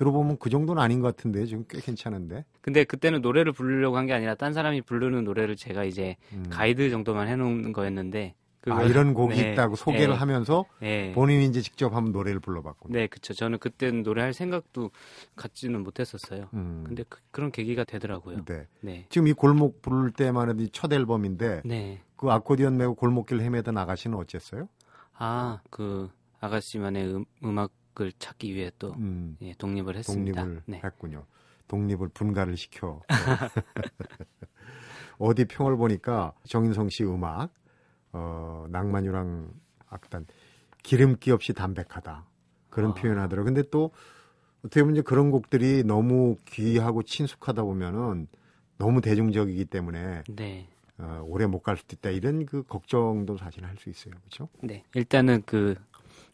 들어보면 0.00 0.38
그 0.38 0.48
정도는 0.48 0.82
아닌 0.82 1.00
것 1.00 1.14
같은데 1.14 1.44
지금 1.44 1.64
꽤 1.68 1.78
괜찮은데. 1.78 2.46
근데 2.62 2.84
그때는 2.84 3.20
노래를 3.20 3.52
부르려고 3.52 3.98
한 3.98 4.06
게 4.06 4.14
아니라 4.14 4.34
딴 4.34 4.54
사람이 4.54 4.80
부르는 4.82 5.24
노래를 5.24 5.56
제가 5.56 5.84
이제 5.84 6.16
음. 6.32 6.46
가이드 6.48 6.88
정도만 6.88 7.28
해놓은 7.28 7.72
거였는데 7.74 8.34
아 8.66 8.74
그걸- 8.76 8.90
이런 8.90 9.12
곡이 9.14 9.36
네, 9.36 9.52
있다고 9.52 9.76
소개를 9.76 10.08
네, 10.08 10.14
하면서 10.14 10.64
네. 10.80 11.12
본인이 11.12 11.44
이제 11.44 11.60
직접 11.60 11.94
한번 11.94 12.12
노래를 12.12 12.40
불러봤군요. 12.40 12.94
네, 12.98 13.06
그쵸. 13.08 13.34
저는 13.34 13.58
그때는 13.58 14.02
노래할 14.02 14.32
생각도 14.32 14.90
갖지는 15.36 15.82
못했었어요. 15.82 16.48
음, 16.54 16.84
근데 16.86 17.04
그, 17.08 17.20
런 17.40 17.52
계기가 17.52 17.84
되더라고요. 17.84 18.44
네. 18.46 18.66
네. 18.80 19.06
지금 19.10 19.28
이 19.28 19.32
골목 19.34 19.82
부를 19.82 20.10
때만 20.12 20.48
해도 20.48 20.62
이첫 20.62 20.90
앨범인데 20.92 21.60
네. 21.66 22.00
그 22.16 22.30
아코디언 22.30 22.76
메고 22.78 22.94
골목길 22.94 23.40
헤매던 23.42 23.76
아가씨는 23.76 24.16
어쨌어요? 24.16 24.66
아, 25.14 25.60
그 25.70 26.08
아가씨만의 26.40 27.14
음, 27.16 27.24
음악 27.44 27.70
을 28.00 28.12
찾기 28.18 28.54
위해 28.54 28.70
또 28.78 28.92
음, 28.94 29.36
예, 29.42 29.52
독립을 29.54 29.96
했습니다. 29.96 30.42
독립을 30.42 30.62
네. 30.66 30.80
했군요. 30.82 31.26
독립을 31.68 32.08
분가를 32.08 32.56
시켜. 32.56 33.02
어디 35.18 35.44
평을 35.44 35.76
보니까 35.76 36.32
정인성 36.44 36.88
씨 36.88 37.04
음악, 37.04 37.52
어, 38.12 38.66
낭만유랑 38.70 39.52
악단 39.88 40.26
기름기 40.82 41.30
없이 41.30 41.52
담백하다 41.52 42.26
그런 42.70 42.92
아. 42.92 42.94
표현하더라고요. 42.94 43.44
근데 43.54 43.68
또 43.70 43.90
어떻게 44.60 44.82
보면 44.82 44.96
이제 44.96 45.02
그런 45.02 45.30
곡들이 45.30 45.84
너무 45.84 46.36
귀하고 46.46 47.02
친숙하다 47.02 47.62
보면은 47.64 48.28
너무 48.78 49.00
대중적이기 49.00 49.66
때문에 49.66 50.22
네. 50.34 50.68
어, 50.98 51.22
오래 51.26 51.46
못 51.46 51.62
갈 51.62 51.76
수도 51.76 51.94
있다 51.96 52.10
이런 52.10 52.46
그 52.46 52.62
걱정도 52.62 53.36
사실 53.36 53.64
할 53.64 53.76
수 53.78 53.90
있어요, 53.90 54.14
그렇죠? 54.20 54.48
네. 54.62 54.84
일단은 54.94 55.42
그, 55.46 55.74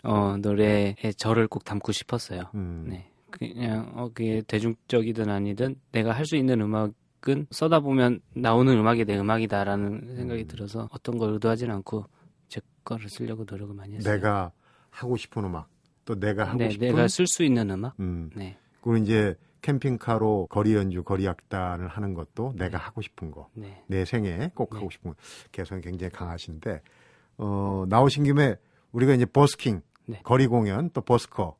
어, 0.06 0.36
노래에 0.38 0.94
저를 1.16 1.48
꼭 1.48 1.64
담고 1.64 1.92
싶었어요. 1.92 2.42
음, 2.54 2.86
네. 2.88 3.10
그냥, 3.30 3.92
어, 3.94 4.08
그게 4.14 4.40
대중적이든 4.46 5.28
아니든 5.28 5.76
내가 5.92 6.12
할 6.12 6.24
수 6.24 6.36
있는 6.36 6.60
음악은 6.60 7.46
써다 7.50 7.80
보면 7.80 8.20
나오는 8.34 8.72
음악이 8.78 9.04
내 9.04 9.18
음악이다라는 9.18 10.16
생각이 10.16 10.42
음. 10.42 10.48
들어서 10.48 10.88
어떤 10.92 11.18
걸 11.18 11.32
의도하진 11.32 11.70
않고 11.70 12.04
제 12.48 12.60
거를 12.84 13.08
쓰려고 13.08 13.44
노력을 13.48 13.74
많이 13.74 13.96
했어요. 13.96 14.14
내가 14.14 14.52
하고 14.90 15.16
싶은 15.16 15.44
음악 15.44 15.68
또 16.04 16.18
내가 16.18 16.44
하고 16.44 16.58
네, 16.58 16.70
싶은 16.70 16.86
내가 16.88 17.08
쓸 17.08 17.26
수 17.26 17.42
있는 17.44 17.68
음악? 17.70 17.94
음, 18.00 18.30
네. 18.34 18.56
그리고 18.80 18.96
이제 18.98 19.34
캠핑카로 19.62 20.46
거리 20.48 20.74
연주, 20.74 21.02
거리 21.02 21.26
악단을 21.26 21.88
하는 21.88 22.14
것도 22.14 22.52
네. 22.56 22.66
내가 22.66 22.78
하고 22.78 23.02
싶은 23.02 23.32
거. 23.32 23.48
네. 23.54 23.82
내 23.88 24.04
생에 24.04 24.50
꼭 24.54 24.70
네. 24.70 24.78
하고 24.78 24.88
싶은 24.90 25.10
거. 25.10 25.16
개성이 25.50 25.80
굉장히 25.82 26.12
강하신데 26.12 26.80
어, 27.38 27.84
나오신 27.88 28.24
김에 28.24 28.54
우리가 28.92 29.12
이제 29.14 29.26
버스킹, 29.26 29.82
네. 30.06 30.20
거리 30.22 30.46
공연, 30.46 30.90
또 30.90 31.00
버스커, 31.00 31.56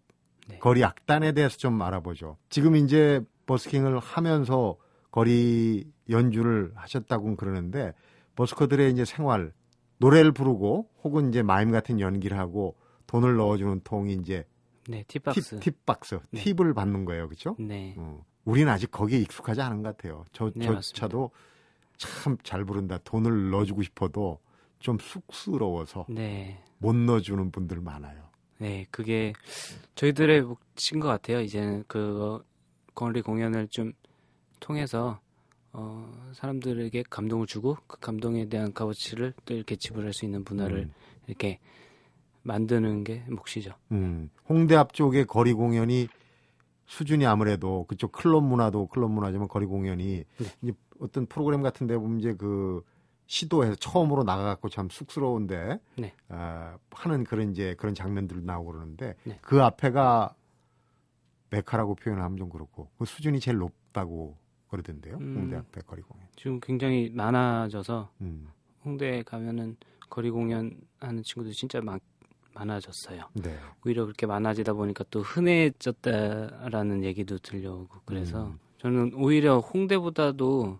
네. 0.49 0.59
거리 0.59 0.85
악단에 0.85 1.33
대해서 1.33 1.57
좀 1.57 1.81
알아보죠. 1.83 2.37
지금 2.49 2.77
이제 2.77 3.21
버스킹을 3.47 3.99
하면서 3.99 4.77
거리 5.11 5.91
연주를 6.09 6.73
하셨다고 6.75 7.37
그러는데 7.37 7.93
버스커들의 8.37 8.93
이제 8.93 9.05
생활, 9.05 9.53
노래를 9.99 10.33
부르고 10.33 10.89
혹은 11.05 11.31
이제 11.31 11.43
마임 11.43 11.71
같은 11.71 12.01
연기를 12.01 12.39
하고 12.39 12.77
돈을 13.07 13.37
넣어주는 13.37 13.81
통이 13.83 14.13
이제 14.15 14.45
네, 14.89 15.05
팁박스. 15.09 15.59
팁, 15.59 15.75
팁박스, 15.85 16.21
네. 16.31 16.43
팁을 16.43 16.75
받는 16.75 17.05
거예요, 17.07 17.27
그렇죠? 17.29 17.57
네. 17.59 17.95
어, 17.97 18.25
우리는 18.45 18.71
아직 18.71 18.91
거기에 18.91 19.19
익숙하지 19.21 19.61
않은 19.63 19.83
것 19.83 19.97
같아요. 19.97 20.25
저, 20.33 20.53
네, 20.55 20.67
저차도 20.67 21.31
참 21.97 22.37
잘 22.45 22.65
부른다. 22.65 22.99
돈을 23.03 23.51
넣어주고 23.51 23.83
싶어도 23.83 24.39
좀 24.79 24.99
쑥스러워서 25.01 26.05
네. 26.11 26.63
못 26.79 26.95
넣어주는 26.95 27.51
분들 27.51 27.81
많아요. 27.81 28.26
네, 28.59 28.87
그게 28.91 29.33
저희들의 29.95 30.43
몫인 30.43 31.01
것 31.01 31.09
같아요. 31.09 31.41
이제는 31.41 31.85
그 31.87 32.43
거리 32.95 33.23
공연을 33.23 33.69
좀 33.69 33.93
통해서 34.61 35.21
어, 35.73 36.11
사람들에게 36.33 37.05
감동을 37.11 37.47
주고 37.47 37.77
그 37.87 37.99
감동에 38.01 38.49
대한 38.49 38.73
값어치를 38.73 39.35
또 39.45 39.55
이렇게 39.55 39.77
지불할 39.77 40.15
수 40.15 40.25
있는 40.25 40.43
문화를 40.49 40.79
음. 40.79 40.93
이렇게 41.27 41.59
만드는 42.43 43.05
게 43.05 43.25
몫이죠. 43.29 43.73
음, 43.93 44.31
홍대 44.49 44.75
앞쪽의 44.75 45.27
거리 45.27 45.53
공연이 45.53 46.09
수준이 46.87 47.27
아무래도 47.27 47.85
그쪽 47.89 48.13
클럽 48.13 48.43
문화도 48.43 48.87
클럽 48.87 49.11
문화지만 49.11 49.49
거리 49.49 49.67
공연이 49.67 50.25
네. 50.39 50.47
이제 50.63 50.73
어떤 51.01 51.27
프로그램 51.27 51.63
같은 51.63 51.87
데 51.87 51.99
보면 51.99 52.21
이제 52.21 52.33
그 52.33 52.83
시도해서 53.27 53.75
처음으로 53.77 54.23
나가갖고 54.23 54.69
참 54.69 54.89
쑥스러운데 54.89 55.81
네. 55.97 56.15
아, 56.29 56.79
하는 56.91 57.25
그런 57.25 57.51
이제 57.51 57.75
그런 57.75 57.95
장면들 57.95 58.45
나오고 58.45 58.73
그러는데 58.73 59.15
네. 59.25 59.39
그 59.43 59.63
앞에가 59.63 60.35
메카라고 61.51 61.95
표현하면 61.97 62.39
좀 62.39 62.49
그렇고 62.49 62.89
그 62.99 63.05
수준이 63.05 63.41
제일 63.41 63.59
높다고 63.59 64.37
그러던데요. 64.69 65.17
음. 65.17 65.37
홍대 65.37 65.57
앞에 65.57 65.81
거리 65.83 66.03
공연. 66.03 66.27
지금 66.37 66.61
굉장히 66.61 67.11
많아져서 67.15 68.11
음, 68.21 68.49
홍대에 68.85 69.23
가면은 69.23 69.77
거리 70.09 70.31
공연 70.31 70.73
하는 71.01 71.23
친구들이 71.23 71.55
진짜 71.55 71.81
많, 71.81 71.99
많아졌어요. 72.55 73.29
네. 73.35 73.57
오히려 73.85 74.05
그렇게 74.05 74.27
많아지다 74.27 74.73
보니까 74.73 75.05
또 75.11 75.23
흔해졌다라는 75.23 77.05
얘기도 77.05 77.39
들려오고 77.39 78.01
그래서 78.05 78.47
음. 78.47 78.59
저는 78.79 79.13
오히려 79.15 79.59
홍대보다도 79.59 80.79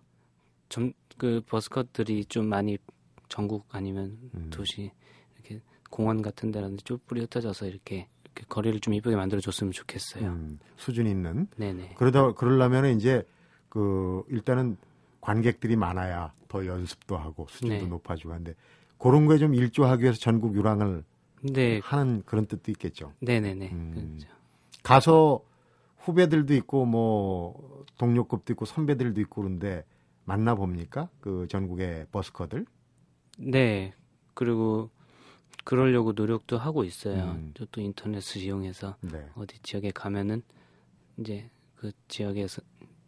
좀 0.69 0.93
그 1.19 1.41
버스커들이 1.47 2.27
좀 2.27 2.49
많이 2.49 2.79
전국 3.29 3.67
아니면 3.71 4.19
음. 4.35 4.51
도시 4.51 4.91
이렇게 5.35 5.61
공원 5.91 6.23
같은 6.23 6.51
데라든지 6.51 6.85
쫄뿌리 6.85 7.21
흩어져서 7.23 7.67
이렇게, 7.67 8.09
이렇게 8.25 8.45
거리를 8.49 8.79
좀 8.81 8.95
이쁘게 8.95 9.17
만들어 9.17 9.41
줬으면 9.41 9.73
좋겠어요. 9.73 10.27
음, 10.27 10.59
수준 10.77 11.07
있는 11.07 11.49
네네. 11.57 11.95
그러다 11.97 12.33
그러려면 12.33 12.97
이제 12.97 13.27
그 13.69 14.23
일단은 14.29 14.77
관객들이 15.21 15.77
많아야 15.77 16.33
더 16.49 16.65
연습도 16.65 17.17
하고 17.17 17.47
수준도 17.51 17.75
네. 17.75 17.87
높아지고 17.87 18.31
하는데 18.31 18.55
그런 18.99 19.27
거에 19.27 19.39
좀 19.39 19.55
일조하기 19.55 20.03
위해서 20.03 20.19
전국 20.19 20.55
유랑을 20.55 21.05
네, 21.43 21.81
하는 21.83 22.23
그런 22.25 22.47
뜻도 22.47 22.71
있겠죠. 22.73 23.13
네네네. 23.21 23.71
음. 23.73 23.91
그렇죠. 24.19 24.29
가서 24.83 25.43
후배들도 25.99 26.55
있고 26.55 26.87
뭐 26.87 27.85
동료급도 27.99 28.53
있고 28.53 28.65
선배들도 28.65 29.21
있고 29.23 29.43
그런데 29.43 29.85
만나 30.27 30.55
봅니까? 30.55 31.09
그 31.21 31.47
전국의 31.49 32.09
버스커들? 32.13 32.67
네. 33.39 33.95
그리고 34.35 34.91
그러려고 35.65 36.13
노력도 36.13 36.59
하고 36.59 36.85
있어요. 36.85 37.37
음. 37.37 37.53
저또 37.57 37.81
인터넷을 37.81 38.43
이용해서 38.43 38.97
네. 39.01 39.27
어디 39.35 39.59
지역에 39.63 39.91
가면은 39.93 40.43
이제 41.17 41.49
그 41.77 41.93
지역에서 42.09 42.61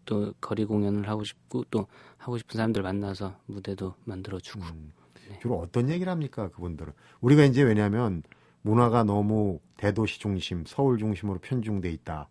또 0.06 0.32
거리 0.40 0.64
공연을 0.64 1.08
하고 1.08 1.24
싶고 1.24 1.64
또 1.70 1.86
하고 2.16 2.38
싶은 2.38 2.56
사람들 2.56 2.82
만나서 2.82 3.36
무대도 3.46 3.94
만들어주고 4.04 4.64
음. 4.64 4.92
네. 5.28 5.38
주로 5.40 5.58
어떤 5.58 5.90
얘기를 5.90 6.10
합니까? 6.10 6.48
그분들은 6.48 6.92
우리가 7.20 7.44
이제 7.44 7.62
왜냐하면 7.62 8.22
문화가 8.62 9.04
너무 9.04 9.60
대도시 9.76 10.20
중심, 10.20 10.64
서울 10.66 10.98
중심으로 10.98 11.40
편중돼 11.40 11.90
있다. 11.90 12.28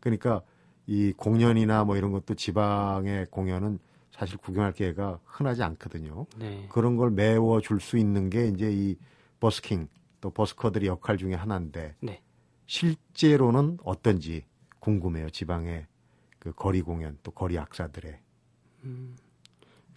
그러니까 0.00 0.42
이 0.86 1.12
공연이나 1.16 1.84
뭐 1.84 1.96
이런 1.96 2.12
것도 2.12 2.34
지방의 2.34 3.26
공연은 3.30 3.78
사실 4.10 4.36
구경할 4.38 4.72
기회가 4.72 5.20
흔하지 5.24 5.62
않거든요. 5.62 6.26
네. 6.38 6.66
그런 6.70 6.96
걸 6.96 7.10
메워 7.10 7.60
줄 7.60 7.80
수 7.80 7.96
있는 7.96 8.28
게 8.30 8.48
이제 8.48 8.70
이 8.70 8.96
버스킹 9.40 9.88
또 10.20 10.30
버스커들의 10.30 10.88
역할 10.88 11.16
중에 11.16 11.34
하나인데 11.34 11.94
네. 12.00 12.20
실제로는 12.66 13.78
어떤지 13.84 14.44
궁금해요. 14.80 15.30
지방의 15.30 15.86
그 16.38 16.52
거리 16.52 16.82
공연 16.82 17.18
또 17.22 17.30
거리 17.30 17.58
악사들의 17.58 18.18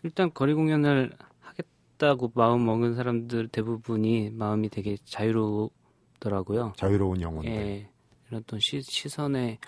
일단 0.04 0.34
거리 0.34 0.54
공연을 0.54 1.12
하겠다고 1.40 2.32
마음 2.36 2.66
먹은 2.66 2.96
사람들 2.96 3.48
대부분이 3.50 4.32
마음이 4.32 4.70
되게 4.70 4.98
자유롭더라고요. 5.06 6.74
자유로운 6.76 7.22
영혼들. 7.22 7.52
예. 7.52 7.90
이런 8.30 8.44
또 8.48 8.58
시, 8.60 8.82
시선에 8.82 9.60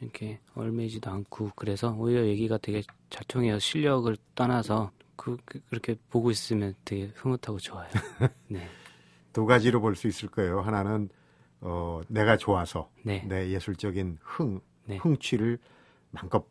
이렇게 0.00 0.38
얽매이지도 0.54 1.10
않고 1.10 1.52
그래서 1.56 1.94
오히려 1.98 2.26
얘기가 2.26 2.58
되게 2.58 2.82
잘 3.10 3.24
통해요. 3.28 3.58
실력을 3.58 4.14
떠나서 4.34 4.90
그, 5.16 5.36
그 5.44 5.60
그렇게 5.70 5.96
보고 6.10 6.30
있으면 6.30 6.74
되게 6.84 7.10
흐뭇하고 7.14 7.58
좋아요. 7.58 7.88
네. 8.48 8.66
두 9.32 9.46
가지로 9.46 9.80
볼 9.80 9.94
수 9.96 10.06
있을 10.08 10.28
거예요. 10.28 10.60
하나는 10.60 11.08
어, 11.60 12.00
내가 12.08 12.36
좋아서 12.36 12.90
네. 13.02 13.24
내 13.26 13.50
예술적인 13.50 14.18
흥, 14.20 14.60
네. 14.84 14.96
흥취를 14.98 15.58
마음껏 16.10 16.46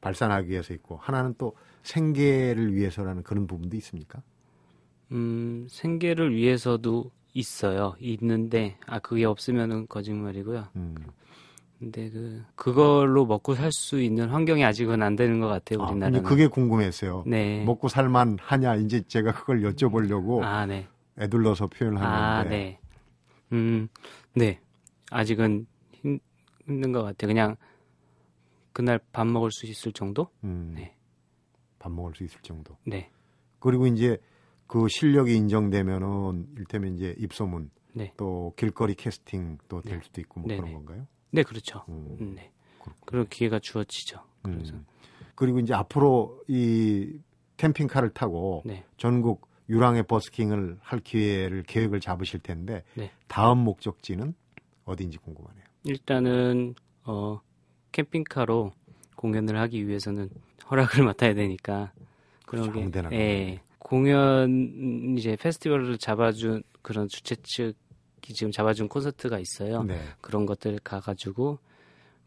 발산하기 0.00 0.48
위해서 0.48 0.72
있고 0.74 0.96
하나는 0.96 1.34
또 1.36 1.54
생계를 1.82 2.74
위해서라는 2.74 3.22
그런 3.22 3.46
부분도 3.46 3.76
있습니까? 3.76 4.22
음, 5.12 5.66
생계를 5.68 6.34
위해서도 6.34 7.10
있어요. 7.34 7.94
있는데 8.00 8.76
아 8.86 8.98
그게 8.98 9.24
없으면은 9.24 9.86
거짓말이고요. 9.88 10.68
음. 10.76 10.94
근데 11.80 12.10
그 12.10 12.44
그걸로 12.56 13.24
먹고 13.24 13.54
살 13.54 13.72
수 13.72 14.00
있는 14.02 14.28
환경이 14.28 14.62
아직은 14.64 15.02
안 15.02 15.16
되는 15.16 15.40
것 15.40 15.48
같아요. 15.48 15.80
아, 15.82 15.90
우리나라는. 15.90 16.18
근데 16.18 16.28
그게 16.28 16.46
궁금했어요. 16.46 17.24
네. 17.26 17.64
먹고 17.64 17.88
살만 17.88 18.36
하냐 18.40 18.76
이제 18.76 19.00
제가 19.08 19.32
그걸 19.32 19.62
여쭤보려고 19.62 20.42
아, 20.42 20.66
네. 20.66 20.86
애둘러서 21.18 21.68
표현을 21.68 21.98
아, 21.98 22.36
하는데 22.40 22.50
네. 22.50 22.78
음, 23.52 23.88
네. 24.34 24.60
아직은 25.10 25.66
힘, 25.92 26.18
힘든 26.66 26.92
것 26.92 27.02
같아요. 27.02 27.28
그냥 27.28 27.56
그날 28.74 29.00
밥 29.12 29.26
먹을 29.26 29.50
수 29.50 29.66
있을 29.66 29.92
정도? 29.92 30.28
음, 30.44 30.74
네. 30.76 30.94
밥 31.78 31.90
먹을 31.90 32.14
수 32.14 32.24
있을 32.24 32.40
정도. 32.42 32.76
네. 32.84 33.10
그리고 33.58 33.86
이제 33.86 34.18
그 34.66 34.86
실력이 34.88 35.34
인정되면은 35.34 36.48
일테면 36.58 36.94
이제 36.94 37.14
입소문 37.18 37.70
네. 37.94 38.12
또 38.18 38.52
길거리 38.56 38.94
캐스팅도 38.94 39.80
될 39.80 39.98
네. 39.98 40.04
수도 40.04 40.20
있고 40.20 40.40
뭐 40.40 40.48
네네. 40.48 40.60
그런 40.60 40.74
건가요? 40.74 41.06
네, 41.30 41.42
그렇죠. 41.42 41.84
음. 41.88 42.16
음, 42.20 42.34
네. 42.34 42.50
그렇군요. 42.78 43.06
그런 43.06 43.28
기회가 43.28 43.58
주어지죠. 43.58 44.20
그래서 44.42 44.74
음. 44.74 44.86
그리고 45.34 45.58
이제 45.58 45.74
앞으로 45.74 46.42
이 46.48 47.18
캠핑카를 47.56 48.10
타고 48.10 48.62
네. 48.64 48.84
전국 48.96 49.48
유랑의 49.68 50.04
버스킹을 50.04 50.78
할 50.80 51.00
기회를 51.00 51.62
계획을 51.62 52.00
잡으실 52.00 52.40
텐데 52.40 52.82
네. 52.94 53.10
다음 53.28 53.58
목적지는 53.58 54.34
어디인지 54.84 55.18
궁금하네요. 55.18 55.64
일단은 55.84 56.74
어 57.04 57.40
캠핑카로 57.92 58.72
공연을 59.16 59.58
하기 59.60 59.86
위해서는 59.86 60.30
허락을 60.70 61.04
맡아야 61.04 61.34
되니까 61.34 61.92
그런 62.46 62.70
그렇죠. 62.72 63.08
게 63.10 63.16
예. 63.16 63.60
공연 63.78 65.16
이제 65.16 65.36
페스티벌을 65.36 65.98
잡아준 65.98 66.62
그런 66.82 67.08
주최 67.08 67.36
측이 67.42 67.74
지금 68.20 68.52
잡아준 68.52 68.88
콘서트가 68.88 69.38
있어요. 69.38 69.82
네. 69.82 69.98
그런 70.20 70.46
것들 70.46 70.78
가가지고 70.82 71.58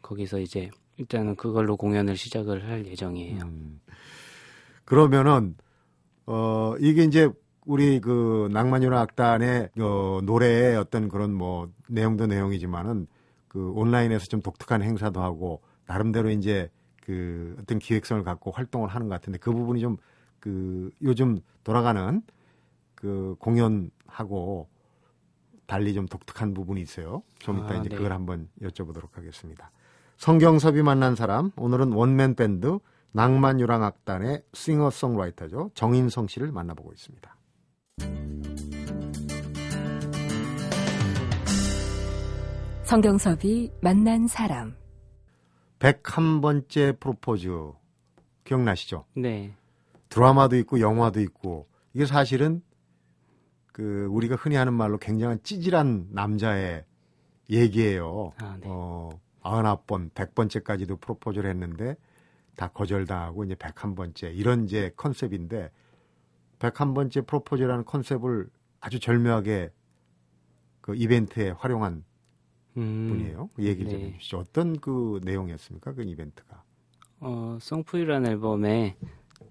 거기서 0.02 0.40
이제 0.40 0.70
일단은 0.96 1.36
그걸로 1.36 1.76
공연을 1.76 2.16
시작을 2.16 2.68
할 2.68 2.86
예정이에요. 2.86 3.44
음. 3.44 3.80
그러면은 4.84 5.56
어, 6.26 6.74
이게 6.78 7.04
이제 7.04 7.28
우리 7.66 8.00
그 8.00 8.48
낭만유나 8.52 9.00
악단의 9.00 9.70
어, 9.80 10.20
노래의 10.22 10.76
어떤 10.76 11.08
그런 11.08 11.32
뭐 11.32 11.70
내용도 11.88 12.26
내용이지만은 12.26 13.06
그 13.48 13.70
온라인에서 13.72 14.26
좀 14.26 14.42
독특한 14.42 14.82
행사도 14.82 15.22
하고 15.22 15.62
나름대로 15.86 16.30
이제 16.30 16.70
그 17.02 17.56
어떤 17.60 17.78
기획성을 17.78 18.22
갖고 18.24 18.50
활동을 18.50 18.88
하는 18.88 19.08
것 19.08 19.14
같은데 19.14 19.38
그 19.38 19.52
부분이 19.52 19.80
좀 19.80 19.96
그 20.44 20.90
요즘 21.00 21.38
돌아가는 21.62 22.20
그 22.94 23.34
공연하고 23.38 24.68
달리 25.66 25.94
좀 25.94 26.06
독특한 26.06 26.54
부분이 26.54 26.80
있어요. 26.80 27.22
좀 27.38 27.58
이따 27.58 27.74
아, 27.74 27.76
이제 27.76 27.88
네. 27.88 27.96
그걸 27.96 28.12
한번 28.12 28.48
여쭤보도록 28.62 29.14
하겠습니다. 29.14 29.70
성경섭이 30.16 30.82
만난 30.82 31.14
사람 31.14 31.50
오늘은 31.56 31.92
원맨 31.92 32.34
밴드 32.34 32.78
낭만유랑 33.12 33.82
악단의 33.82 34.42
싱어송라이터죠 34.52 35.70
정인성 35.74 36.28
씨를 36.28 36.52
만나보고 36.52 36.92
있습니다. 36.92 37.36
성경섭이 42.84 43.70
만난 43.80 44.28
사람. 44.28 44.76
101번째 45.78 47.00
프로포즈 47.00 47.48
기억나시죠? 48.44 49.04
네. 49.14 49.54
드라마도 50.08 50.56
있고 50.58 50.80
영화도 50.80 51.20
있고 51.20 51.66
이게 51.92 52.06
사실은 52.06 52.62
그 53.74 54.06
우리가 54.08 54.36
흔히 54.36 54.54
하는 54.54 54.72
말로 54.72 54.98
굉장한 54.98 55.40
찌질한 55.42 56.10
남자의 56.12 56.84
얘기예요. 57.50 58.32
아, 58.38 58.56
네. 58.60 58.68
어, 58.70 59.10
99번, 59.42 60.12
100번째까지도 60.12 61.00
프로포즈를 61.00 61.50
했는데 61.50 61.96
다 62.54 62.68
거절당하고 62.68 63.42
이제 63.42 63.56
101번째 63.56 64.32
이런 64.32 64.64
이제 64.64 64.92
컨셉인데 64.96 65.72
101번째 66.60 67.26
프로포즈라는 67.26 67.84
컨셉을 67.84 68.48
아주 68.78 69.00
절묘하게 69.00 69.72
그 70.80 70.94
이벤트에 70.94 71.50
활용한 71.50 72.04
음, 72.76 73.06
분이에요. 73.08 73.50
그 73.54 73.64
얘기를 73.64 73.90
좀 73.90 74.00
네. 74.02 74.06
해주시죠. 74.10 74.38
어떤 74.38 74.78
그 74.78 75.18
내용이었습니까? 75.24 75.94
그 75.94 76.04
이벤트가. 76.04 76.62
어, 77.18 77.58
송포유라는 77.60 78.30
앨범에 78.30 78.96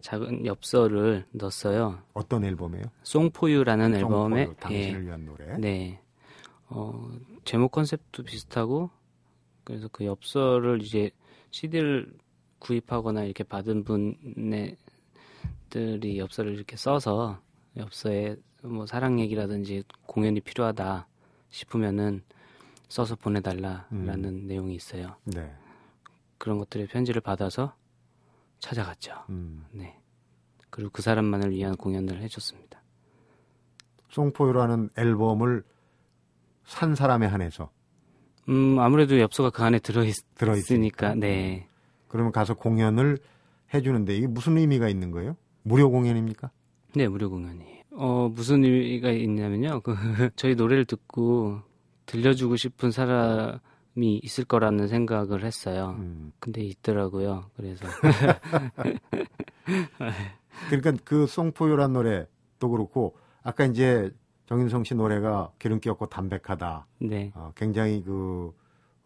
작은 0.04 0.46
엽서를 0.46 1.26
넣었어요. 1.32 1.98
어떤 2.14 2.44
앨범이에요? 2.44 2.84
송포유라는 3.04 3.96
앨범에 3.96 4.46
송포유, 4.46 4.56
당신을 4.60 5.06
위한 5.06 5.26
노래. 5.26 5.48
예, 5.48 5.58
네. 5.58 6.02
어, 6.68 7.10
제목 7.46 7.72
컨셉도 7.72 8.24
비슷하고 8.24 8.90
그래서 9.64 9.88
그 9.94 10.06
엽서를 10.06 10.82
이제 10.82 11.10
CD를 11.52 12.14
구입하거나 12.60 13.24
이렇게 13.24 13.46
받은 13.46 13.86
분들이 13.86 14.76
엽서를 16.20 16.54
이렇게 16.54 16.76
써서 16.76 17.40
엽서에 17.78 18.36
뭐 18.62 18.86
사랑 18.86 19.22
얘기라든지 19.22 19.84
공연이 20.06 20.42
필요하다 20.42 21.08
싶으면은 21.50 22.24
써서 22.90 23.16
보내달라라는 23.16 24.26
음. 24.26 24.48
내용이 24.48 24.76
있어요. 24.76 25.16
네. 25.24 25.50
그런 26.38 26.58
것들의 26.58 26.88
편지를 26.88 27.22
받아서 27.22 27.74
찾아갔죠. 28.64 29.14
음. 29.30 29.66
네. 29.72 30.00
그리고 30.70 30.90
그 30.92 31.02
사람만을 31.02 31.52
위한 31.52 31.76
공연을 31.76 32.22
해줬습니다. 32.22 32.82
송포유라는 34.10 34.92
앨범을 34.98 35.64
산 36.64 36.96
사람에 36.96 37.26
한해서 37.26 37.70
음, 38.48 38.80
아무래도 38.80 39.20
엽서가 39.20 39.50
그 39.50 39.64
안에 39.64 39.80
들어있, 39.80 40.16
들어있으니까. 40.36 41.08
있으니까, 41.08 41.16
네. 41.16 41.68
그러면 42.08 42.32
가서 42.32 42.54
공연을 42.54 43.18
해주는데 43.74 44.16
이게 44.16 44.28
무슨 44.28 44.58
의미가 44.58 44.88
있는 44.88 45.12
거예요? 45.12 45.36
무료 45.64 45.90
공연입니까? 45.90 46.50
네, 46.96 47.08
무료 47.08 47.30
공연이에요. 47.30 47.84
어, 47.92 48.30
무슨 48.34 48.64
의미가 48.64 49.12
있냐면요. 49.12 49.82
그, 49.82 49.94
저희 50.36 50.56
노래를 50.56 50.86
듣고 50.86 51.62
들려주고 52.06 52.56
싶은 52.56 52.92
사람 52.92 53.60
이 53.96 54.20
있을 54.24 54.46
거라는 54.46 54.88
생각을 54.88 55.44
했어요. 55.44 55.96
음. 56.00 56.32
근데 56.40 56.62
있더라고요. 56.62 57.52
그래서, 57.56 57.86
그러니까 60.70 60.94
그 61.04 61.28
송포유란 61.28 61.94
노래도 61.94 62.70
그렇고 62.70 63.16
아까 63.44 63.66
이제 63.66 64.12
정인성 64.48 64.84
씨 64.84 64.96
노래가 64.96 65.52
기름기 65.60 65.90
없고 65.90 66.08
담백하다. 66.08 66.88
네. 67.00 67.32
어, 67.36 67.52
굉장히 67.56 68.04
그 68.04 68.54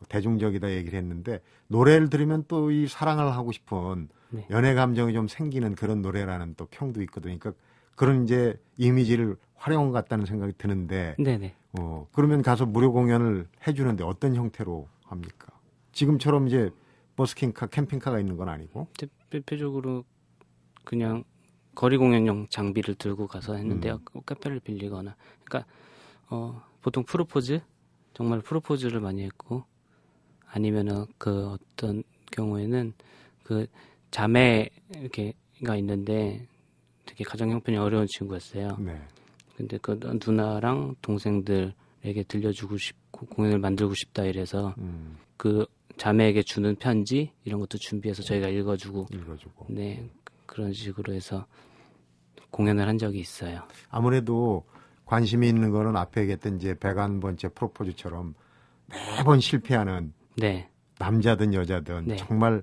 대중적이다 0.10 0.72
얘기를 0.72 0.98
했는데 0.98 1.42
노래를 1.68 2.10
들으면 2.10 2.44
또 2.48 2.72
이 2.72 2.88
사랑을 2.88 3.32
하고 3.32 3.52
싶은 3.52 4.10
네. 4.30 4.46
연애 4.50 4.74
감정이 4.74 5.14
좀 5.14 5.28
생기는 5.28 5.74
그런 5.76 6.02
노래라는 6.02 6.56
또 6.56 6.66
평도 6.66 7.02
있거든요. 7.04 7.38
그러니까 7.40 7.62
그런 7.98 8.24
이제 8.24 8.58
이미지를 8.78 9.36
활용한 9.56 9.90
것 9.90 9.94
같다는 9.94 10.26
생각이 10.28 10.54
드는데 10.58 11.16
네네. 11.20 11.56
어, 11.80 12.08
그러면 12.14 12.42
가서 12.44 12.66
무료 12.68 12.94
공연을 12.94 13.48
해주는데 13.66 14.04
어떤 14.04 14.36
형태로 14.36 14.88
합니까? 15.04 15.48
지금처럼 15.92 16.48
이제 16.48 16.70
버스킹카, 17.16 17.66
캠핑카가 17.68 18.20
있는 18.20 18.38
건 18.38 18.50
아니고. 18.50 18.88
대- 18.98 19.08
대표적으로 19.32 20.06
그냥 20.86 21.24
거리 21.74 21.98
공연용 21.98 22.48
장비를 22.50 22.96
들고 22.96 23.28
가서 23.28 23.56
했는데요. 23.56 23.96
음. 23.96 24.00
그 24.06 24.22
카페를 24.22 24.60
빌리거나. 24.60 25.16
그러니까 25.44 25.70
어, 26.30 26.62
보통 26.84 27.04
프로포즈 27.04 27.62
정말 28.14 28.42
프로포즈를 28.42 29.00
많이 29.00 29.24
했고 29.24 29.64
아니면은 30.46 31.06
그 31.18 31.48
어떤 31.50 32.04
경우에는 32.32 32.94
그 33.44 33.66
자매 34.12 34.70
이렇게가 34.96 35.76
있는데 35.78 36.48
되게 37.18 37.28
가정 37.28 37.50
형편이 37.50 37.80
어려운 37.80 38.06
친구였어요. 38.06 38.78
네. 38.80 39.02
근데 39.56 39.80
그 39.80 40.00
누나랑 40.24 40.98
동생들에게 41.02 42.24
들려주고 42.28 42.78
싶고 42.78 43.26
공연을 43.26 43.58
만들고 43.58 43.96
싶다 43.96 44.24
이래서 44.26 44.76
음, 44.78 45.18
그 45.36 45.66
자매에게 45.98 46.44
주는 46.44 46.76
편지 46.76 47.32
이런 47.44 47.60
것도 47.60 47.80
준비해서 47.80 48.22
저희가 48.22 48.50
읽어주고 48.50 49.08
읽어주고. 49.12 49.66
네 49.70 50.08
그런 50.46 50.74
식으로 50.74 51.12
해서 51.12 51.48
공연을 52.52 52.88
한 52.88 53.00
적이 53.00 53.20
있어요. 53.20 53.64
아무래도 53.90 54.64
관심이 55.06 55.50
있는 55.50 55.72
거는 55.72 55.98
앞에 55.98 56.22
얘기했던 56.22 56.58
이제 56.58 56.76
101번째 56.76 57.56
프로포즈처럼 57.56 58.36
매번 59.18 59.40
실패하는 59.40 60.14
네, 60.36 60.70
남자든 61.00 61.56
여자든 61.56 62.06
네. 62.06 62.16
정말 62.18 62.62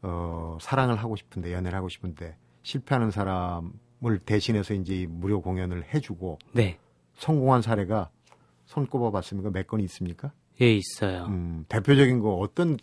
어, 0.00 0.56
사랑을 0.62 0.96
하고 0.96 1.14
싶은데 1.14 1.52
연애를 1.52 1.76
하고 1.76 1.90
싶은데 1.90 2.36
실패하는 2.62 3.10
사람을 3.10 4.18
대신해서 4.24 4.74
이제 4.74 4.94
이 5.02 5.06
무료 5.06 5.40
공연을 5.40 5.92
해주고 5.94 6.38
네, 6.52 6.78
성공한 7.16 7.62
사례가 7.62 8.10
손꼽아 8.66 9.10
봤습니까? 9.10 9.50
몇 9.50 9.66
건 9.66 9.80
있습니까? 9.80 10.32
예 10.60 10.72
있어요. 10.74 11.26
음, 11.26 11.64
대표적인 11.68 12.20
거 12.20 12.34
어떤 12.36 12.76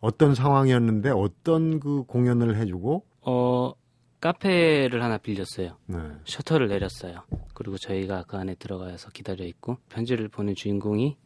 어떤 0.00 0.34
상황이었는데 0.34 1.10
어떤 1.10 1.80
그 1.80 2.04
공연을 2.04 2.56
해주고 2.56 3.04
어 3.22 3.72
카페를 4.20 5.02
하나 5.02 5.18
빌렸어요. 5.18 5.76
네. 5.86 5.98
셔터를 6.24 6.68
내렸어요. 6.68 7.22
그리고 7.54 7.76
저희가 7.78 8.24
그 8.24 8.36
안에 8.36 8.54
들어가서 8.54 9.10
기다려 9.10 9.44
있고 9.46 9.78
편지를 9.88 10.28
보낸 10.28 10.54
주인공이 10.54 11.16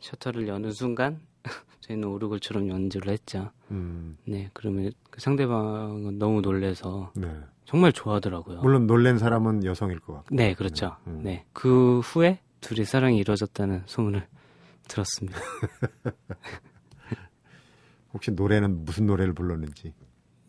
셔터를 0.00 0.48
여는 0.48 0.72
순간 0.72 1.20
저희는 1.80 2.08
오르골처럼 2.08 2.68
연주를 2.68 3.12
했죠. 3.12 3.50
음, 3.70 4.16
네, 4.24 4.50
그러면 4.52 4.92
그 5.10 5.20
상대방은 5.20 6.18
너무 6.18 6.40
놀래서 6.40 7.12
네. 7.14 7.28
정말 7.64 7.92
좋아하더라고요. 7.92 8.60
물론 8.60 8.86
놀란 8.86 9.18
사람은 9.18 9.64
여성일 9.64 10.00
것 10.00 10.14
같고. 10.14 10.34
네, 10.34 10.54
그렇죠. 10.54 10.96
음. 11.06 11.20
네, 11.22 11.44
그 11.52 12.00
후에 12.00 12.40
둘이 12.60 12.84
사랑이 12.84 13.18
이루어졌다는 13.18 13.82
소문을 13.86 14.26
들었습니다. 14.88 15.38
혹시 18.14 18.30
노래는 18.30 18.84
무슨 18.84 19.06
노래를 19.06 19.32
불렀는지. 19.32 19.94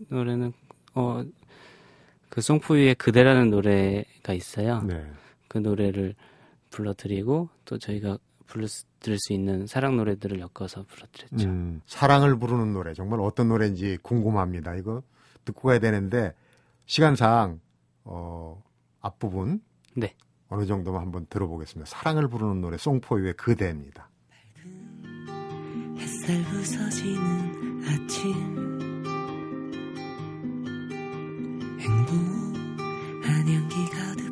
노래는 0.10 0.54
어 0.96 1.24
그 2.30 2.42
송포유의 2.42 2.96
그대라는 2.96 3.52
노래가 3.52 4.34
있어요. 4.34 4.82
네. 4.82 5.06
그 5.48 5.60
노래를 5.60 6.16
불러드리고 6.72 7.48
또 7.64 7.78
저희가 7.78 8.18
불러 8.46 8.68
들을 9.00 9.18
수 9.20 9.34
있는 9.34 9.68
사랑 9.68 9.98
노래들을 9.98 10.40
엮어서 10.40 10.84
불러드렸죠. 10.84 11.48
음, 11.48 11.82
사랑을 11.86 12.38
부르는 12.38 12.74
노래 12.74 12.94
정말 12.94 13.20
어떤 13.20 13.50
노래인지 13.50 14.00
궁금합니다. 14.02 14.76
이거 14.76 15.04
듣고 15.46 15.70
가야 15.70 15.80
되는데 15.80 16.34
시간상 16.86 17.60
어, 18.06 18.62
앞부분 19.02 19.62
네. 19.96 20.16
어느 20.50 20.66
정도만 20.66 21.02
한번 21.02 21.26
들어보겠습니다. 21.30 21.90
사랑을 21.90 22.28
부르는 22.28 22.62
노래 22.62 22.78
송포유의 22.78 23.34
그대입니다. 23.34 24.10
햇살 25.98 26.44
부서지는 26.44 27.84
아침 27.88 28.34
행복 31.80 32.14
한 33.26 33.48
향기 33.48 33.90
가 33.90 34.23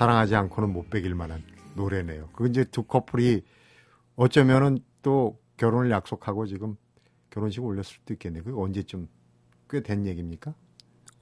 사랑하지 0.00 0.34
않고는 0.34 0.72
못 0.72 0.88
베길 0.88 1.14
만한 1.14 1.42
노래네요. 1.74 2.30
그 2.32 2.48
이제 2.48 2.64
두 2.64 2.84
커플이 2.84 3.44
어쩌면은 4.16 4.78
또 5.02 5.38
결혼을 5.58 5.90
약속하고 5.90 6.46
지금 6.46 6.74
결혼식 7.28 7.62
올렸을 7.62 7.84
수도 7.84 8.14
있겠네요. 8.14 8.42
그게 8.42 8.58
언제쯤 8.58 9.08
꽤 9.68 9.82
된 9.82 10.06
얘기입니까? 10.06 10.54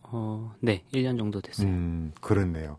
어, 0.02 0.54
네, 0.60 0.84
1년 0.92 1.18
정도 1.18 1.40
됐어요. 1.40 1.66
음, 1.66 2.12
그렇네요. 2.20 2.78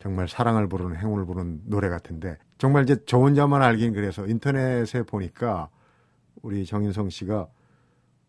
정말 0.00 0.26
사랑을 0.26 0.68
부르는 0.68 0.96
행운을 0.96 1.24
부르는 1.26 1.60
노래 1.66 1.88
같은데 1.88 2.36
정말 2.58 2.82
이제 2.82 2.96
저 3.06 3.18
혼자만 3.18 3.62
알긴 3.62 3.92
그래서 3.92 4.26
인터넷에 4.26 5.04
보니까 5.04 5.68
우리 6.42 6.66
정인성 6.66 7.08
씨가 7.10 7.46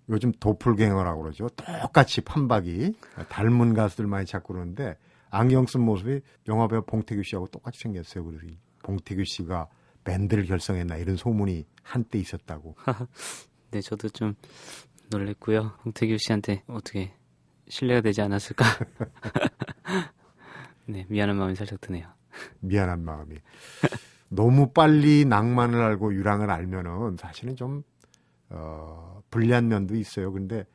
요즘 0.10 0.32
도플갱어라고 0.40 1.24
그러죠. 1.24 1.50
똑같이 1.50 2.22
판박이 2.22 2.94
닮은 3.28 3.74
가수들 3.74 4.06
많이 4.06 4.28
찾고 4.28 4.54
그러는데 4.54 4.96
안경 5.36 5.66
쓴 5.66 5.82
모습이 5.82 6.22
영화배우 6.48 6.84
봉태규 6.86 7.24
씨하고 7.24 7.48
똑같이 7.48 7.80
생겼어요. 7.82 8.24
그래서 8.24 8.46
이 8.46 8.58
봉태규 8.84 9.26
씨가 9.26 9.68
밴드를 10.06 10.46
결성했나 10.46 10.96
이런 10.98 11.18
소문이 11.18 11.66
한때 11.84 12.20
있었다고. 12.20 12.76
네, 13.72 13.82
저도 13.82 14.10
좀 14.10 14.36
놀랬고요. 15.10 15.74
홍태규 15.84 16.18
씨한테 16.20 16.64
어떻게 16.68 17.14
신뢰가 17.68 18.02
되지 18.02 18.22
않았을까? 18.22 18.64
네, 20.88 21.06
미안한 21.10 21.36
마음이 21.36 21.56
살짝 21.56 21.82
드네요. 21.82 22.08
미안한 22.62 23.04
마음이. 23.04 23.36
너무 24.30 24.72
빨리 24.72 25.26
낭만을 25.26 25.82
알고 25.82 26.14
유랑을 26.14 26.50
알면은 26.50 27.18
사실은 27.18 27.56
좀, 27.56 27.84
어, 28.50 29.22
불리한 29.32 29.68
면도 29.68 29.96
있어요. 29.96 30.32
근데 30.32 30.66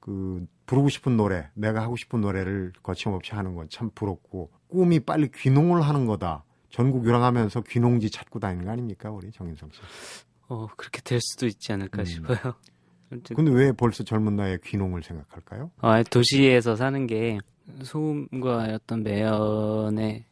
그, 0.00 0.46
부르고 0.66 0.88
싶은 0.88 1.16
노래, 1.16 1.48
내가 1.54 1.82
하고 1.82 1.96
싶은 1.96 2.20
노래를 2.20 2.72
거침없이 2.82 3.32
하는 3.34 3.54
건 3.54 3.68
참 3.68 3.90
부럽고, 3.94 4.50
꿈이 4.68 5.00
빨리 5.00 5.30
귀농을 5.30 5.82
하는 5.82 6.06
거다. 6.06 6.44
전국 6.70 7.04
유랑하면서 7.04 7.62
귀농지 7.62 8.10
찾고 8.10 8.38
다니는 8.38 8.64
거 8.64 8.70
아닙니까? 8.72 9.10
우리 9.10 9.30
정인성 9.30 9.70
씨. 9.72 9.80
어, 10.48 10.66
그렇게 10.76 11.00
될 11.02 11.20
수도 11.20 11.46
있지 11.46 11.72
않을까 11.72 12.02
음. 12.02 12.04
싶어요. 12.04 12.54
근데 13.36 13.50
왜 13.50 13.72
벌써 13.72 14.02
젊은 14.04 14.36
나이에 14.36 14.58
귀농을 14.64 15.02
생각할까요? 15.02 15.70
어, 15.82 16.02
도시에서 16.04 16.76
사는 16.76 17.06
게 17.06 17.38
소음과 17.82 18.68
어떤 18.74 19.02
매연에 19.02 20.24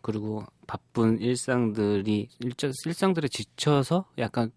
그리고 0.00 0.42
바쁜 0.66 1.20
일상들이 1.20 2.28
일정 2.40 2.72
일상들에 2.86 3.28
지쳐서 3.28 4.06
약간 4.18 4.50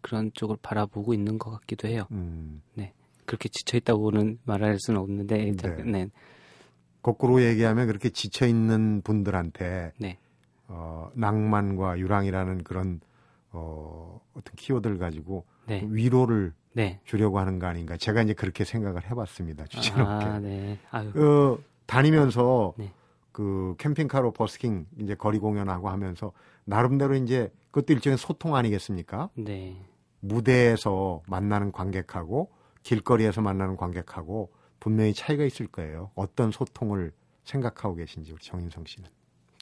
그런 0.00 0.32
쪽을 0.34 0.56
바라보고 0.60 1.14
있는 1.14 1.38
것 1.38 1.50
같기도 1.52 1.86
해요. 1.88 2.06
음, 2.10 2.60
그렇게 3.26 3.48
지쳐 3.48 3.76
있다고는 3.76 4.38
말할 4.44 4.78
수는 4.78 5.00
없는데 5.00 5.36
네. 5.36 5.44
일단 5.44 5.90
네. 5.90 6.08
거꾸로 7.02 7.42
얘기하면 7.42 7.86
그렇게 7.86 8.10
지쳐 8.10 8.46
있는 8.46 9.02
분들한테 9.02 9.92
네. 9.98 10.18
어, 10.68 11.10
낭만과 11.14 11.98
유랑이라는 11.98 12.64
그런 12.64 13.00
어, 13.52 14.20
어떤 14.34 14.54
키워드를 14.56 14.98
가지고 14.98 15.44
네. 15.66 15.86
위로를 15.88 16.52
네. 16.72 17.00
주려고 17.04 17.38
하는 17.38 17.58
거 17.58 17.66
아닌가. 17.66 17.96
제가 17.96 18.22
이제 18.22 18.34
그렇게 18.34 18.64
생각을 18.64 19.10
해봤습니다. 19.10 19.64
주제넘게. 19.66 20.24
아, 20.26 20.38
네. 20.38 20.78
아유. 20.90 21.10
어, 21.14 21.58
다니면서 21.86 22.74
네. 22.76 22.92
그 23.32 23.74
캠핑카로 23.78 24.32
버스킹 24.32 24.86
이제 25.00 25.14
거리 25.14 25.38
공연하고 25.38 25.88
하면서 25.88 26.32
나름대로 26.64 27.14
이제 27.14 27.50
그것도 27.70 27.92
일종의 27.92 28.18
소통 28.18 28.56
아니겠습니까? 28.56 29.30
네. 29.34 29.76
무대에서 30.20 31.22
만나는 31.28 31.72
관객하고 31.72 32.50
길거리에서 32.86 33.40
만나는 33.40 33.76
관객하고 33.76 34.52
분명히 34.78 35.12
차이가 35.12 35.44
있을 35.44 35.66
거예요. 35.66 36.12
어떤 36.14 36.52
소통을 36.52 37.12
생각하고 37.42 37.96
계신지 37.96 38.30
우리 38.32 38.40
정인성 38.40 38.84
씨는. 38.86 39.10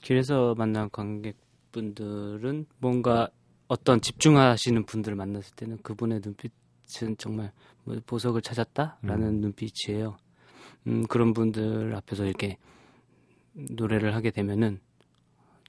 길에서 0.02 0.54
만난 0.58 0.90
관객분들은 0.90 2.66
뭔가 2.78 3.30
어떤 3.66 4.02
집중하시는 4.02 4.84
분들을 4.84 5.16
만났을 5.16 5.56
때는 5.56 5.78
그분의 5.78 6.20
눈빛은 6.22 7.16
정말 7.16 7.50
뭐 7.84 7.98
보석을 8.04 8.42
찾았다라는 8.42 9.40
눈빛이에요. 9.40 10.18
음, 10.86 11.06
그런 11.06 11.32
분들 11.32 11.96
앞에서 11.96 12.26
이렇게 12.26 12.58
노래를 13.54 14.14
하게 14.14 14.32
되면은 14.32 14.80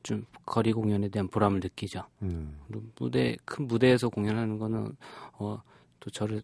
좀 0.04 0.26
거리 0.46 0.74
공연에 0.74 1.08
대한 1.08 1.30
보람을 1.30 1.62
느끼죠. 1.62 2.04
음, 2.22 2.60
무대 3.00 3.38
큰 3.46 3.66
무대에서 3.66 4.10
공연하는 4.10 4.60
거는 4.60 4.98
어, 5.40 5.62
또 6.02 6.10
저를 6.10 6.44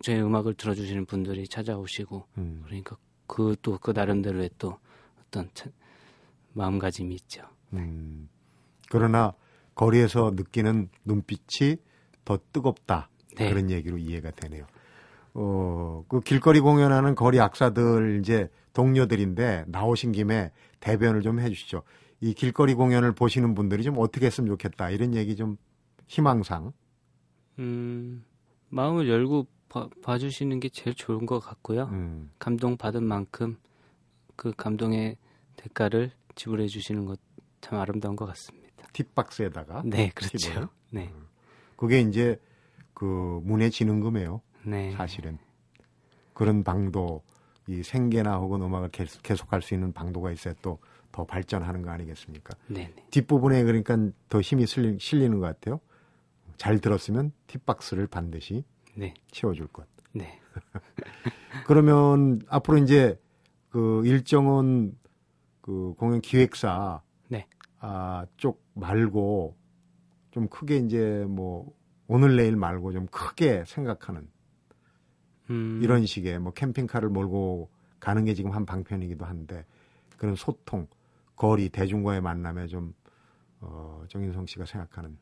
제 0.00 0.20
음악을 0.20 0.54
들어주시는 0.54 1.06
분들이 1.06 1.46
찾아오시고 1.48 2.26
음. 2.38 2.62
그러니까 2.66 2.96
그또그 3.26 3.92
나름대로의 3.92 4.50
또 4.58 4.78
어떤 5.20 5.48
차- 5.54 5.70
마음가짐이 6.52 7.14
있죠. 7.16 7.42
음. 7.72 8.28
그러나 8.90 9.34
거리에서 9.74 10.32
느끼는 10.34 10.88
눈빛이 11.04 11.76
더 12.24 12.38
뜨겁다. 12.52 13.08
네. 13.36 13.50
그런 13.50 13.70
얘기로 13.70 13.98
이해가 13.98 14.30
되네요. 14.30 14.66
어, 15.34 16.04
그 16.08 16.20
길거리 16.20 16.60
공연하는 16.60 17.14
거리 17.14 17.40
악사들 17.40 18.20
이제 18.20 18.48
동료들인데 18.72 19.64
나오신 19.68 20.12
김에 20.12 20.50
대변을 20.80 21.20
좀 21.22 21.40
해주시죠. 21.40 21.82
이 22.22 22.32
길거리 22.32 22.72
공연을 22.74 23.12
보시는 23.12 23.54
분들이 23.54 23.82
좀 23.82 23.96
어떻게 23.98 24.26
했으면 24.26 24.48
좋겠다. 24.48 24.88
이런 24.90 25.14
얘기 25.14 25.36
좀 25.36 25.58
희망상. 26.06 26.72
음, 27.58 28.24
마음을 28.70 29.08
열고 29.08 29.46
봐, 29.80 29.88
봐주시는 30.02 30.60
게 30.60 30.68
제일 30.68 30.94
좋은 30.94 31.26
것 31.26 31.40
같고요. 31.40 31.84
음, 31.92 32.30
감동 32.38 32.76
받은 32.76 33.04
만큼 33.04 33.58
그 34.36 34.52
감동의 34.56 35.16
대가를 35.56 36.12
지불해 36.34 36.66
주시는 36.66 37.04
것 37.06 37.18
참 37.60 37.80
아름다운 37.80 38.14
것 38.14 38.26
같습니다. 38.26 38.86
팁박스에다가. 38.92 39.82
네, 39.84 40.12
팁을. 40.12 40.12
그렇죠. 40.14 40.68
네, 40.90 41.12
그게 41.76 42.00
이제 42.00 42.40
그 42.94 43.40
문의 43.42 43.72
지능금이에요. 43.72 44.40
네, 44.62 44.92
사실은 44.92 45.38
그런 46.32 46.62
방도 46.62 47.22
이 47.66 47.82
생계나 47.82 48.36
혹은 48.36 48.62
음악을 48.62 48.90
계속, 48.90 49.20
계속할 49.24 49.62
수 49.62 49.74
있는 49.74 49.92
방도가 49.92 50.30
있어야 50.30 50.54
또 50.62 50.78
더 51.16 51.24
발전하는 51.24 51.80
거 51.80 51.90
아니겠습니까? 51.90 52.54
네, 52.66 52.92
네. 52.94 53.06
뒷부분에 53.10 53.64
그러니까 53.64 53.96
더 54.28 54.42
힘이 54.42 54.66
실리, 54.66 54.98
실리는 55.00 55.38
것 55.40 55.46
같아요. 55.46 55.80
잘 56.58 56.78
들었으면 56.78 57.32
팁박스를 57.46 58.06
반드시 58.06 58.64
네, 58.96 59.14
채워줄 59.30 59.68
것. 59.68 59.86
네. 60.12 60.40
그러면 61.66 62.40
앞으로 62.48 62.78
이제 62.78 63.20
그 63.68 64.02
일정은 64.06 64.96
그 65.60 65.94
공연 65.98 66.20
기획사 66.20 67.02
네. 67.28 67.46
아, 67.78 68.26
쪽 68.36 68.64
말고 68.74 69.56
좀 70.30 70.48
크게 70.48 70.78
이제 70.78 71.24
뭐 71.28 71.74
오늘 72.08 72.36
내일 72.36 72.56
말고 72.56 72.92
좀 72.92 73.06
크게 73.06 73.64
생각하는 73.66 74.28
음, 75.50 75.80
이런 75.82 76.06
식의 76.06 76.38
뭐 76.38 76.52
캠핑카를 76.52 77.08
몰고 77.08 77.70
가는 78.00 78.24
게 78.24 78.34
지금 78.34 78.52
한 78.52 78.64
방편이기도 78.64 79.24
한데 79.24 79.64
그런 80.16 80.34
소통, 80.34 80.86
거리, 81.34 81.68
대중과의 81.68 82.20
만남에 82.20 82.66
좀 82.66 82.94
어, 83.60 84.04
정인성 84.08 84.46
씨가 84.46 84.64
생각하는 84.64 85.18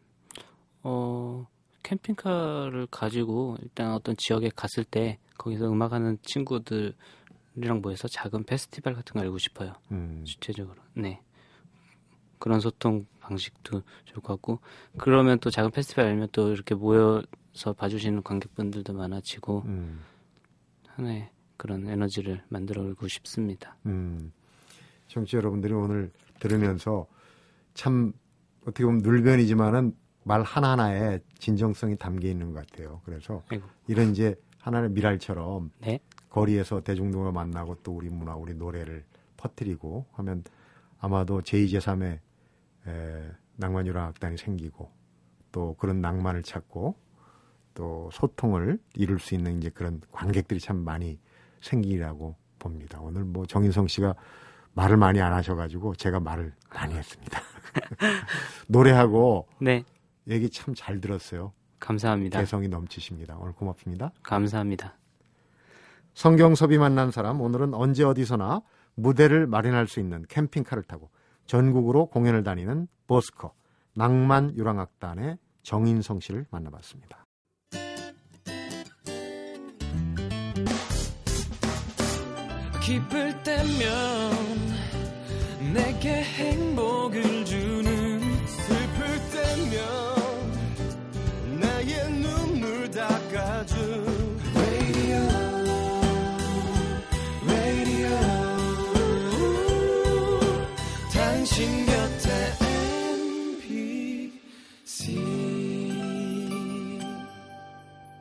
어, 0.83 1.47
캠핑카를 1.85 2.89
가지고 2.91 3.57
일단 3.63 3.93
어떤 3.93 4.17
지역에 4.17 4.51
갔을 4.55 4.85
때 4.85 5.19
거기서 5.39 5.71
음악하는 5.71 6.19
친구들이랑 6.23 6.95
모여서 7.83 8.09
작은 8.09 8.45
페스티벌 8.45 8.95
같은 8.95 9.15
거 9.15 9.21
알고 9.21 9.39
싶어요. 9.39 9.75
음, 9.93 10.25
주체적으로. 10.25 10.83
네. 10.95 11.21
그런 12.39 12.61
소통 12.61 13.07
방식도 13.21 13.83
좋을 14.05 14.23
것 14.23 14.35
같고 14.35 14.59
그러면 14.99 15.39
또 15.39 15.51
작은 15.51 15.71
페스티벌 15.71 16.07
알면 16.07 16.29
또 16.33 16.53
이렇게 16.53 16.75
모여서 16.75 17.73
봐주시는 17.77 18.23
관객분들도 18.23 18.93
많아지고 18.93 19.63
음, 19.67 20.01
하나의 20.89 21.31
그런 21.57 21.89
에너지를 21.89 22.43
만들어오고 22.49 23.09
싶습니다. 23.09 23.77
음. 23.87 24.33
청취자 25.09 25.39
여러분들이 25.39 25.73
오늘 25.73 26.11
들으면서 26.41 27.07
참 27.75 28.13
어떻게 28.63 28.85
보면 28.85 29.03
눌변이지만은 29.03 29.95
말 30.25 30.43
하나하나에 30.43 31.21
진정성이 31.39 31.97
담겨 31.97 32.29
있는 32.29 32.53
것 32.53 32.67
같아요. 32.67 33.01
그래서 33.05 33.43
아이고. 33.49 33.67
이런 33.87 34.11
이제 34.11 34.35
하나의 34.61 34.91
미랄처럼 34.91 35.71
네. 35.81 36.01
거리에서 36.31 36.81
대중들과 36.81 37.31
만나고 37.31 37.77
또 37.83 37.93
우리 37.93 38.09
문화, 38.09 38.35
우리 38.35 38.55
노래를 38.55 39.05
퍼뜨리고 39.37 40.07
하면 40.13 40.43
아마도 40.99 41.43
제2, 41.43 42.19
제3의 42.87 43.35
낭만유랑 43.57 44.07
악단이 44.09 44.39
생기고 44.39 44.91
또 45.53 45.77
그런 45.79 46.01
낭만을 46.01 46.43
찾고 46.43 46.97
또 47.75 48.09
소통을 48.13 48.79
이룰 48.95 49.19
수 49.19 49.35
있는 49.35 49.59
이제 49.59 49.69
그런 49.69 50.01
관객들이 50.11 50.59
참 50.59 50.79
많이 50.79 51.19
생기라고 51.61 52.35
봅니다. 52.59 52.99
오늘 53.01 53.25
뭐 53.25 53.47
정인성 53.47 53.89
씨가 53.89 54.15
말을 54.73 54.97
많이 54.97 55.21
안 55.21 55.33
하셔가지고 55.33 55.95
제가 55.97 56.21
말을 56.21 56.53
많이 56.71 56.95
했습니다. 56.95 57.41
노래하고 58.69 59.47
네, 59.61 59.85
얘기 60.29 60.49
참 60.51 60.75
잘 60.75 61.01
들었어요. 61.01 61.53
감사합니다. 61.81 62.41
개성이 62.41 62.69
넘치십니다. 62.69 63.37
오늘 63.39 63.53
고맙습니다. 63.53 64.13
감사합니다. 64.23 64.97
성경섭이 66.15 66.79
만난 66.79 67.11
사람 67.11 67.41
오늘은 67.41 67.75
언제 67.75 68.05
어디서나 68.05 68.63
무대를 68.95 69.47
마련할 69.47 69.87
수 69.89 70.01
있는 70.01 70.25
캠핑카를 70.29 70.85
타고 70.85 71.11
전국으로 71.47 72.07
공연을 72.07 72.43
다니는 72.45 72.87
버스커 73.07 73.53
낭만 73.95 74.57
유랑악단의 74.57 75.39
정인성 75.63 76.21
씨를 76.21 76.47
만나봤습니다. 76.51 77.27
기쁠 82.83 83.43
때면 83.43 84.33
내게 85.73 86.23
행복을 86.23 87.34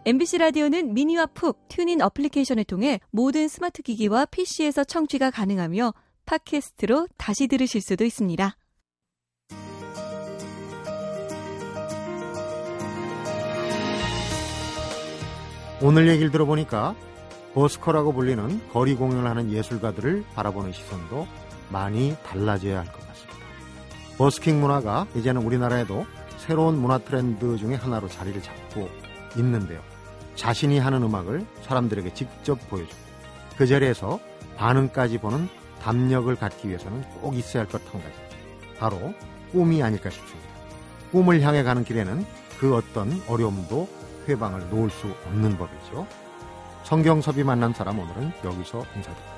MBC 0.06 0.38
라디오는 0.40 0.94
미니와 0.94 1.28
푹 1.28 1.66
튜닝 1.70 2.02
어플리케이션을 2.02 2.66
통해 2.66 3.00
모든 3.10 3.48
스마트 3.48 3.82
기기와 3.82 4.26
PC에서 4.26 4.84
청취가 4.84 5.32
가능하며 5.32 5.94
팟캐스트로 6.26 7.08
다시 7.18 7.48
들으실 7.48 7.80
수도 7.80 8.04
있습니다. 8.04 8.58
오늘 15.82 16.08
얘기를 16.08 16.32
들어보니까 16.32 16.96
버스커라고 17.54 18.14
불리는 18.14 18.70
거리 18.72 18.96
공연을 18.96 19.30
하는 19.30 19.52
예술가들을 19.52 20.26
바라보는 20.34 20.74
시선도 20.74 21.28
많이 21.70 22.16
달라져야 22.24 22.80
할 22.80 22.86
것 22.88 23.06
같습니다. 23.08 23.38
버스킹 24.18 24.60
문화가 24.60 25.08
이제는 25.16 25.42
우리나라에도 25.44 26.06
새로운 26.38 26.78
문화 26.78 26.98
트렌드 26.98 27.58
중에 27.58 27.76
하나로 27.76 28.08
자리를 28.10 28.42
잡고 28.42 28.90
있는데요. 29.38 29.82
자신이 30.36 30.80
하는 30.80 31.04
음악을 31.04 31.46
사람들에게 31.64 32.14
직접 32.14 32.58
보여주고 32.70 32.98
그 33.58 33.68
자리에서 33.68 34.20
반응까지 34.58 35.20
보는 35.20 35.48
담력을 35.82 36.34
갖기 36.36 36.70
위해서는 36.70 37.02
꼭 37.22 37.36
있어야 37.36 37.64
할 37.64 37.70
것 37.70 37.82
한 37.92 38.02
가지. 38.02 38.16
바로 38.80 39.14
꿈이 39.52 39.84
아닐까 39.84 40.10
싶습니다. 40.10 40.50
꿈을 41.12 41.42
향해 41.42 41.64
가는 41.64 41.84
길에는 41.84 42.26
그 42.60 42.76
어떤 42.76 43.22
어려움도 43.28 43.88
회방을 44.28 44.70
놓을 44.70 44.90
수 44.90 45.08
없는 45.28 45.58
법이죠. 45.58 46.08
성경섭이 46.84 47.44
만난 47.44 47.74
사람 47.74 48.00
오늘은 48.00 48.32
여기서 48.44 48.80
인사드립니다. 48.96 49.33